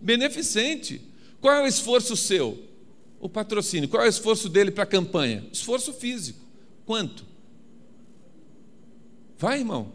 [0.00, 1.02] Beneficente.
[1.40, 2.58] Qual é o esforço seu?
[3.20, 3.88] O patrocínio.
[3.88, 5.46] Qual é o esforço dele para a campanha?
[5.52, 6.40] Esforço físico.
[6.86, 7.26] Quanto?
[9.36, 9.92] Vai, irmão.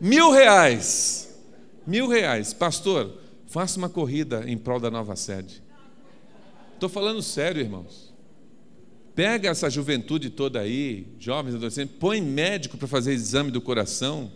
[0.00, 1.38] Mil reais.
[1.86, 2.52] Mil reais.
[2.52, 5.62] Pastor, faça uma corrida em prol da nova sede.
[6.78, 8.14] Estou falando sério, irmãos.
[9.12, 14.30] Pega essa juventude toda aí, jovens, adolescentes, põe médico para fazer exame do coração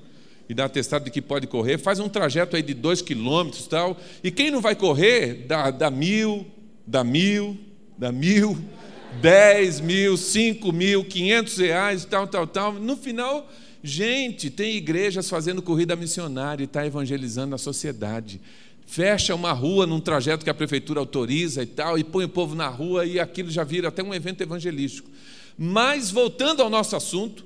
[0.48, 3.96] e dá atestado de que pode correr, faz um trajeto aí de dois quilômetros tal.
[4.24, 6.44] E quem não vai correr, dá, dá mil,
[6.84, 7.56] dá mil,
[7.96, 8.58] dá mil,
[9.22, 12.72] dez mil, cinco mil, quinhentos reais, tal, tal, tal.
[12.72, 13.48] No final,
[13.84, 18.40] gente, tem igrejas fazendo corrida missionária e está evangelizando a sociedade
[18.86, 22.54] fecha uma rua num trajeto que a prefeitura autoriza e tal, e põe o povo
[22.54, 25.10] na rua, e aquilo já vira até um evento evangelístico.
[25.56, 27.44] Mas, voltando ao nosso assunto,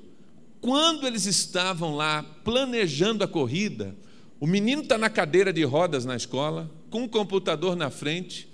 [0.59, 3.95] quando eles estavam lá planejando a corrida,
[4.39, 8.47] o menino está na cadeira de rodas na escola, com um computador na frente,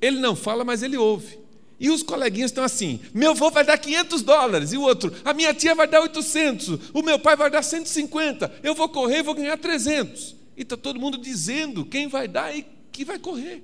[0.00, 1.38] ele não fala, mas ele ouve.
[1.78, 5.32] E os coleguinhas estão assim: meu avô vai dar 500 dólares, e o outro, a
[5.32, 9.22] minha tia vai dar 800, o meu pai vai dar 150, eu vou correr e
[9.22, 10.39] vou ganhar 300.
[10.56, 13.62] E está todo mundo dizendo quem vai dar e que vai correr.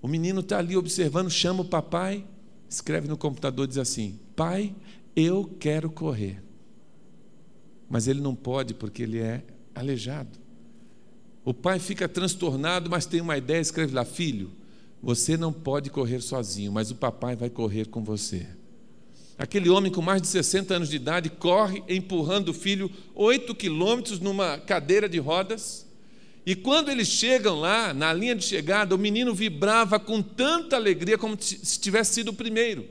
[0.00, 2.24] O menino está ali observando, chama o papai,
[2.68, 4.74] escreve no computador, diz assim: Pai,
[5.16, 6.42] eu quero correr.
[7.88, 9.42] Mas ele não pode porque ele é
[9.74, 10.38] aleijado.
[11.44, 14.50] O pai fica transtornado, mas tem uma ideia, escreve lá: Filho,
[15.02, 18.46] você não pode correr sozinho, mas o papai vai correr com você.
[19.36, 24.20] Aquele homem com mais de 60 anos de idade corre empurrando o filho oito quilômetros
[24.20, 25.86] numa cadeira de rodas
[26.46, 31.16] e quando eles chegam lá, na linha de chegada, o menino vibrava com tanta alegria
[31.16, 32.86] como se tivesse sido o primeiro.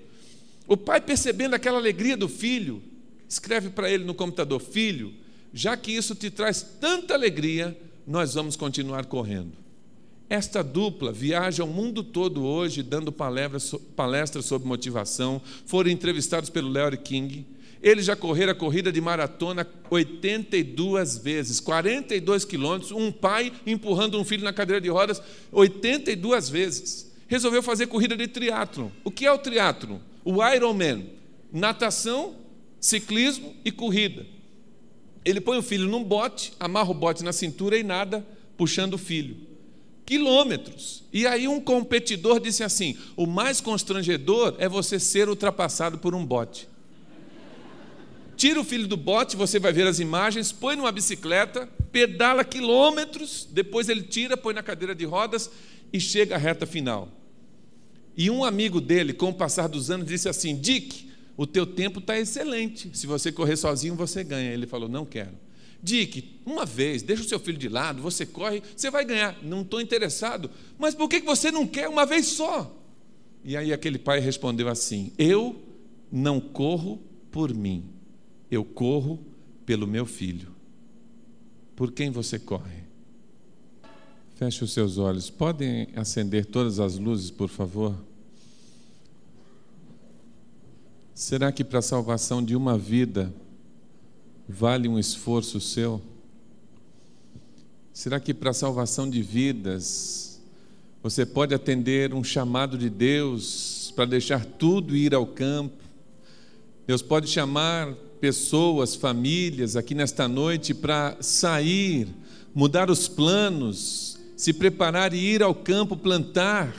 [0.68, 2.82] O pai, percebendo aquela alegria do filho,
[3.30, 5.14] escreve para ele no computador: Filho,
[5.54, 7.78] já que isso te traz tanta alegria,
[8.08, 9.52] nós vamos continuar correndo.
[10.28, 16.98] Esta dupla viaja o mundo todo hoje dando palestras sobre motivação, foram entrevistados pelo Larry
[16.98, 17.46] King,
[17.84, 24.24] eles já correram a corrida de maratona 82 vezes, 42 quilômetros, um pai empurrando um
[24.24, 25.22] filho na cadeira de rodas
[25.52, 27.12] 82 vezes.
[27.28, 28.90] Resolveu fazer corrida de triatlo.
[29.04, 30.02] O que é o triatlo?
[30.24, 31.10] O Ironman,
[31.52, 32.36] natação,
[32.80, 34.26] ciclismo e corrida.
[35.26, 38.26] Ele põe o filho num bote, amarra o bote na cintura e nada,
[38.56, 39.36] puxando o filho.
[40.06, 41.04] Quilômetros.
[41.12, 46.26] E aí um competidor disse assim: o mais constrangedor é você ser ultrapassado por um
[46.26, 46.72] bote
[48.36, 53.48] tira o filho do bote, você vai ver as imagens, põe numa bicicleta, pedala quilômetros,
[53.52, 55.50] depois ele tira, põe na cadeira de rodas
[55.92, 57.10] e chega à reta final.
[58.16, 62.00] E um amigo dele, com o passar dos anos, disse assim: Dick, o teu tempo
[62.00, 62.90] está excelente.
[62.94, 64.52] Se você correr sozinho, você ganha.
[64.52, 65.44] Ele falou: Não quero.
[65.82, 69.38] Dick, uma vez, deixa o seu filho de lado, você corre, você vai ganhar.
[69.44, 70.50] Não estou interessado.
[70.78, 72.80] Mas por que você não quer uma vez só?
[73.44, 75.62] E aí aquele pai respondeu assim: Eu
[76.12, 77.90] não corro por mim,
[78.54, 79.20] eu corro
[79.66, 80.52] pelo meu filho.
[81.76, 82.84] Por quem você corre?
[84.36, 85.30] Feche os seus olhos.
[85.30, 87.96] Podem acender todas as luzes, por favor?
[91.14, 93.34] Será que para a salvação de uma vida
[94.48, 96.02] vale um esforço seu?
[97.94, 100.42] Será que para a salvação de vidas
[101.02, 105.84] você pode atender um chamado de Deus para deixar tudo ir ao campo?
[106.88, 112.08] Deus pode chamar pessoas, famílias aqui nesta noite para sair,
[112.56, 116.74] mudar os planos, se preparar e ir ao campo plantar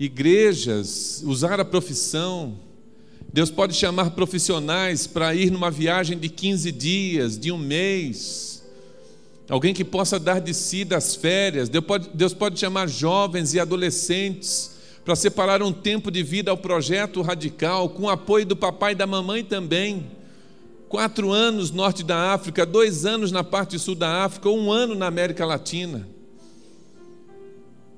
[0.00, 2.58] igrejas, usar a profissão.
[3.32, 8.64] Deus pode chamar profissionais para ir numa viagem de 15 dias, de um mês.
[9.48, 11.68] Alguém que possa dar de si das férias.
[11.68, 14.75] Deus pode, Deus pode chamar jovens e adolescentes
[15.06, 18.96] para separar um tempo de vida ao projeto radical, com o apoio do papai e
[18.96, 20.04] da mamãe também
[20.88, 25.06] quatro anos norte da África, dois anos na parte sul da África, um ano na
[25.06, 26.08] América Latina.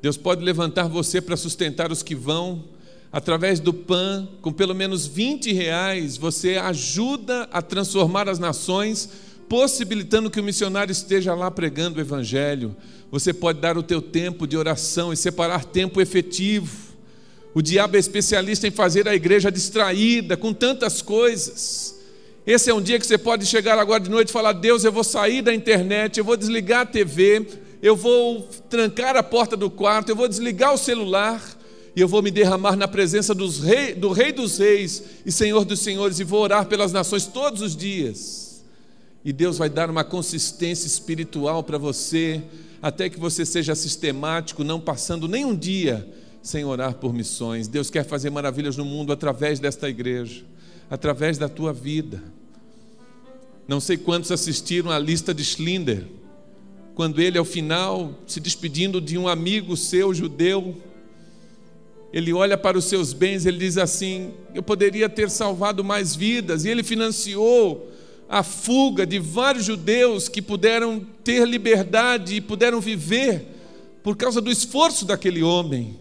[0.03, 2.65] Deus pode levantar você para sustentar os que vão,
[3.11, 9.09] através do PAN, com pelo menos 20 reais, você ajuda a transformar as nações,
[9.49, 12.77] possibilitando que o missionário esteja lá pregando o Evangelho.
[13.11, 16.88] Você pode dar o teu tempo de oração e separar tempo efetivo.
[17.55, 21.97] O diabo é especialista em fazer a igreja distraída com tantas coisas.
[22.47, 24.93] Esse é um dia que você pode chegar agora de noite e falar: Deus, eu
[24.93, 27.47] vou sair da internet, eu vou desligar a TV,
[27.83, 31.43] eu vou trancar a porta do quarto, eu vou desligar o celular
[31.97, 35.81] e eu vou me derramar na presença rei, do Rei dos Reis e Senhor dos
[35.81, 38.63] Senhores e vou orar pelas nações todos os dias.
[39.25, 42.43] E Deus vai dar uma consistência espiritual para você,
[42.81, 46.07] até que você seja sistemático, não passando nem um dia
[46.49, 47.69] sem orar por missões.
[47.69, 50.45] Deus quer fazer maravilhas no mundo através desta igreja,
[50.91, 52.23] através da tua vida.
[53.67, 56.07] Não sei quantos assistiram a lista de Schlinder,
[56.95, 60.75] quando ele, ao final, se despedindo de um amigo seu judeu,
[62.13, 66.65] ele olha para os seus bens, ele diz assim: Eu poderia ter salvado mais vidas,
[66.65, 67.93] e ele financiou
[68.27, 73.47] a fuga de vários judeus que puderam ter liberdade e puderam viver
[74.03, 75.99] por causa do esforço daquele homem,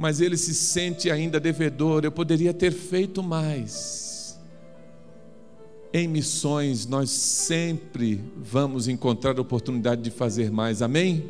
[0.00, 2.06] mas ele se sente ainda devedor.
[2.06, 4.40] Eu poderia ter feito mais.
[5.92, 11.26] Em missões, nós sempre vamos encontrar a oportunidade de fazer mais, amém?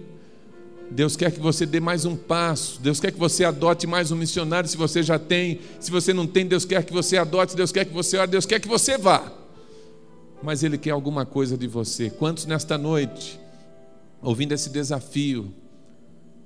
[0.89, 2.81] Deus quer que você dê mais um passo.
[2.81, 5.59] Deus quer que você adote mais um missionário se você já tem.
[5.81, 7.57] Se você não tem, Deus quer que você adote.
[7.57, 8.31] Deus quer que você ore.
[8.31, 9.33] Deus quer que você vá.
[10.41, 12.09] Mas Ele quer alguma coisa de você.
[12.09, 13.41] Quantos nesta noite,
[14.23, 15.53] ouvindo esse desafio,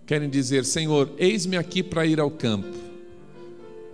[0.06, 2.68] querem dizer: Senhor, eis-me aqui para ir ao campo,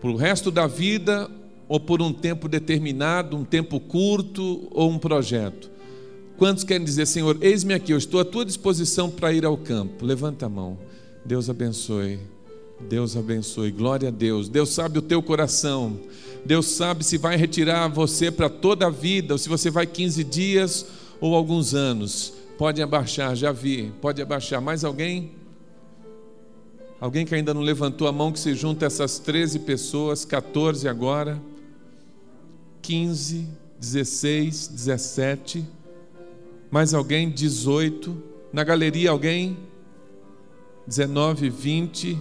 [0.00, 1.30] por o resto da vida
[1.68, 5.70] ou por um tempo determinado, um tempo curto ou um projeto?
[6.36, 10.04] Quantos querem dizer, Senhor, eis-me aqui, eu estou à tua disposição para ir ao campo?
[10.06, 10.78] Levanta a mão.
[11.22, 12.18] Deus abençoe.
[12.88, 13.70] Deus abençoe.
[13.70, 14.48] Glória a Deus.
[14.48, 16.00] Deus sabe o teu coração.
[16.44, 20.24] Deus sabe se vai retirar você para toda a vida, ou se você vai 15
[20.24, 20.86] dias
[21.20, 22.32] ou alguns anos.
[22.56, 23.92] Pode abaixar, já vi.
[24.00, 24.62] Pode abaixar.
[24.62, 25.32] Mais alguém?
[27.00, 30.86] Alguém que ainda não levantou a mão, que se junta a essas 13 pessoas, 14
[30.86, 31.40] agora,
[32.82, 33.48] 15,
[33.78, 35.64] 16, 17.
[36.70, 37.30] Mais alguém?
[37.30, 38.22] 18.
[38.52, 39.56] Na galeria, alguém?
[40.86, 42.20] 19, 20,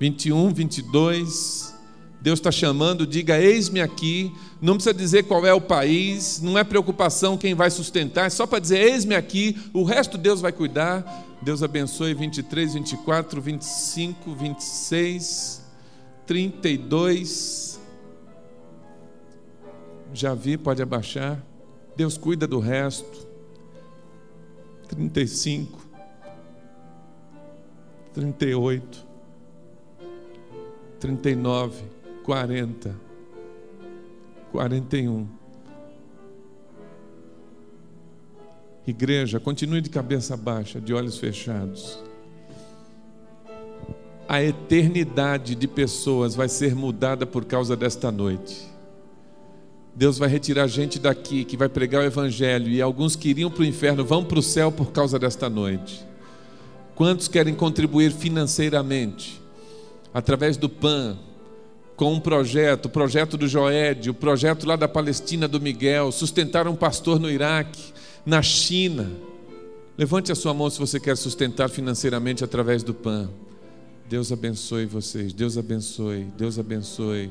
[0.00, 1.72] 21, 22.
[2.20, 4.32] Deus está chamando, diga: Eis-me aqui.
[4.60, 8.48] Não precisa dizer qual é o país, não é preocupação quem vai sustentar, é só
[8.48, 9.56] para dizer: Eis-me aqui.
[9.72, 11.28] O resto Deus vai cuidar.
[11.42, 15.64] Deus abençoe 23, 24, 25, 26,
[16.24, 17.80] 32.
[20.14, 21.44] Já vi, pode abaixar.
[21.96, 23.26] Deus cuida do resto.
[24.86, 25.80] 35,
[28.12, 29.06] 38,
[31.00, 31.82] 39,
[32.22, 32.94] 40,
[34.52, 35.41] 41.
[38.86, 41.98] Igreja, continue de cabeça baixa, de olhos fechados.
[44.28, 48.72] A eternidade de pessoas vai ser mudada por causa desta noite.
[49.94, 53.62] Deus vai retirar gente daqui que vai pregar o Evangelho e alguns que iriam para
[53.62, 56.04] o inferno vão para o céu por causa desta noite.
[56.94, 59.40] Quantos querem contribuir financeiramente
[60.12, 61.18] através do PAN,
[61.94, 66.66] com um projeto, o projeto do Joed, o projeto lá da Palestina do Miguel, sustentar
[66.66, 67.92] um pastor no Iraque,
[68.24, 69.10] na China?
[69.96, 73.30] Levante a sua mão se você quer sustentar financeiramente através do PAN.
[74.08, 77.30] Deus abençoe vocês, Deus abençoe, Deus abençoe.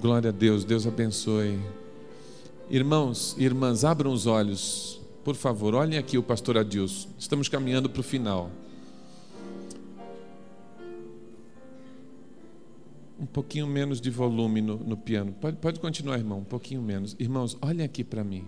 [0.00, 1.58] Glória a Deus, Deus abençoe.
[2.70, 7.08] Irmãos e irmãs, abram os olhos, por favor, olhem aqui o pastor Adilson.
[7.18, 8.50] Estamos caminhando para o final.
[13.20, 15.32] Um pouquinho menos de volume no, no piano.
[15.40, 17.14] Pode, pode continuar, irmão, um pouquinho menos.
[17.18, 18.44] Irmãos, olhem aqui para mim.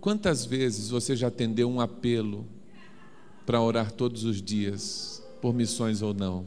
[0.00, 2.46] Quantas vezes você já atendeu um apelo
[3.44, 6.46] para orar todos os dias, por missões ou não?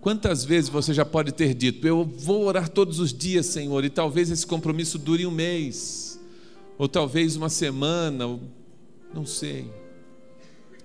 [0.00, 3.90] Quantas vezes você já pode ter dito, eu vou orar todos os dias, Senhor, e
[3.90, 6.20] talvez esse compromisso dure um mês,
[6.76, 8.38] ou talvez uma semana,
[9.14, 9.70] não sei.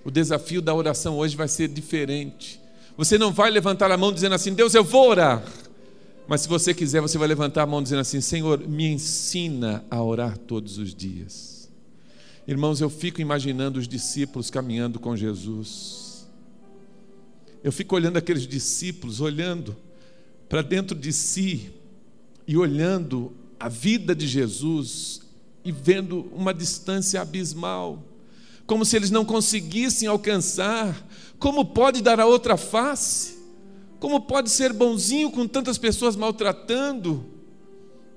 [0.03, 2.59] O desafio da oração hoje vai ser diferente.
[2.97, 5.43] Você não vai levantar a mão dizendo assim, Deus, eu vou orar.
[6.27, 10.01] Mas se você quiser, você vai levantar a mão dizendo assim: Senhor, me ensina a
[10.01, 11.52] orar todos os dias.
[12.47, 16.03] Irmãos, eu fico imaginando os discípulos caminhando com Jesus
[17.63, 19.75] eu fico olhando aqueles discípulos, olhando
[20.49, 21.71] para dentro de si
[22.45, 25.21] e olhando a vida de Jesus
[25.63, 28.03] e vendo uma distância abismal,
[28.67, 31.07] como se eles não conseguissem alcançar.
[31.39, 33.37] Como pode dar a outra face?
[33.97, 37.25] Como pode ser bonzinho com tantas pessoas maltratando?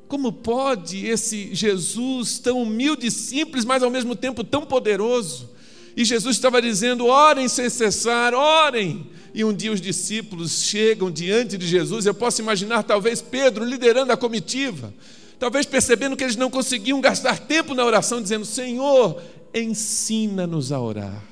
[0.09, 5.50] Como pode esse Jesus tão humilde e simples, mas ao mesmo tempo tão poderoso?
[5.96, 9.11] E Jesus estava dizendo: orem sem cessar, orem.
[9.34, 12.07] E um dia os discípulos chegam diante de Jesus.
[12.07, 14.94] Eu posso imaginar, talvez, Pedro liderando a comitiva,
[15.38, 19.20] talvez percebendo que eles não conseguiam gastar tempo na oração, dizendo: Senhor,
[19.52, 21.24] ensina-nos a orar.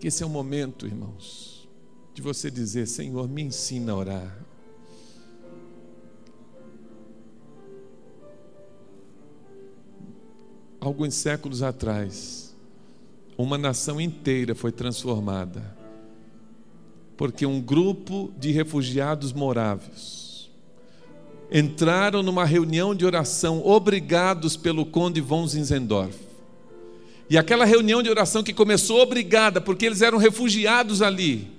[0.00, 1.68] Que esse é o momento, irmãos,
[2.14, 4.47] de você dizer: Senhor, me ensina a orar.
[10.80, 12.54] Alguns séculos atrás,
[13.36, 15.76] uma nação inteira foi transformada,
[17.16, 20.50] porque um grupo de refugiados morávios
[21.50, 26.16] entraram numa reunião de oração, obrigados pelo conde von Zinzendorf.
[27.30, 31.57] E aquela reunião de oração que começou obrigada, porque eles eram refugiados ali.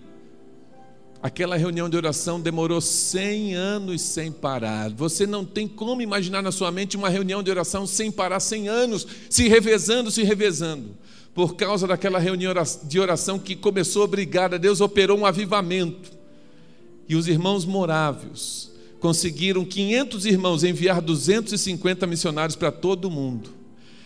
[1.22, 4.89] Aquela reunião de oração demorou 100 anos sem parar.
[4.91, 8.70] Você não tem como imaginar na sua mente uma reunião de oração sem parar 100
[8.70, 10.95] anos, se revezando, se revezando.
[11.34, 12.53] Por causa daquela reunião
[12.84, 16.11] de oração que começou obrigada, Deus operou um avivamento.
[17.07, 23.49] E os irmãos morávios conseguiram 500 irmãos enviar 250 missionários para todo o mundo.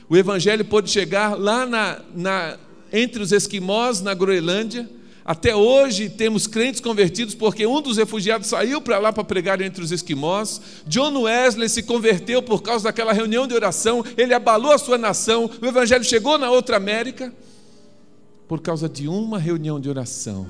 [0.09, 2.57] O evangelho pôde chegar lá na, na,
[2.91, 4.89] entre os esquimós, na Groenlândia.
[5.25, 9.81] Até hoje temos crentes convertidos porque um dos refugiados saiu para lá para pregar entre
[9.81, 10.61] os esquimós.
[10.85, 14.03] John Wesley se converteu por causa daquela reunião de oração.
[14.17, 15.49] Ele abalou a sua nação.
[15.61, 17.33] O evangelho chegou na outra América
[18.47, 20.45] por causa de uma reunião de oração.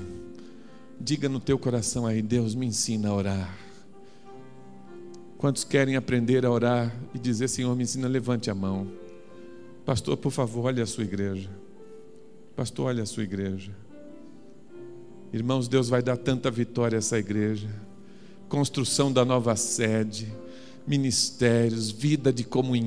[1.00, 3.58] Diga no teu coração aí, Deus me ensina a orar.
[5.38, 8.88] Quantos querem aprender a orar e dizer, Senhor, me ensina, levante a mão.
[9.84, 11.50] Pastor, por favor, olhe a sua igreja.
[12.56, 13.83] Pastor, olhe a sua igreja.
[15.34, 17.68] Irmãos, Deus vai dar tanta vitória a essa igreja.
[18.48, 20.32] Construção da nova sede,
[20.86, 22.84] ministérios, vida de comunhão.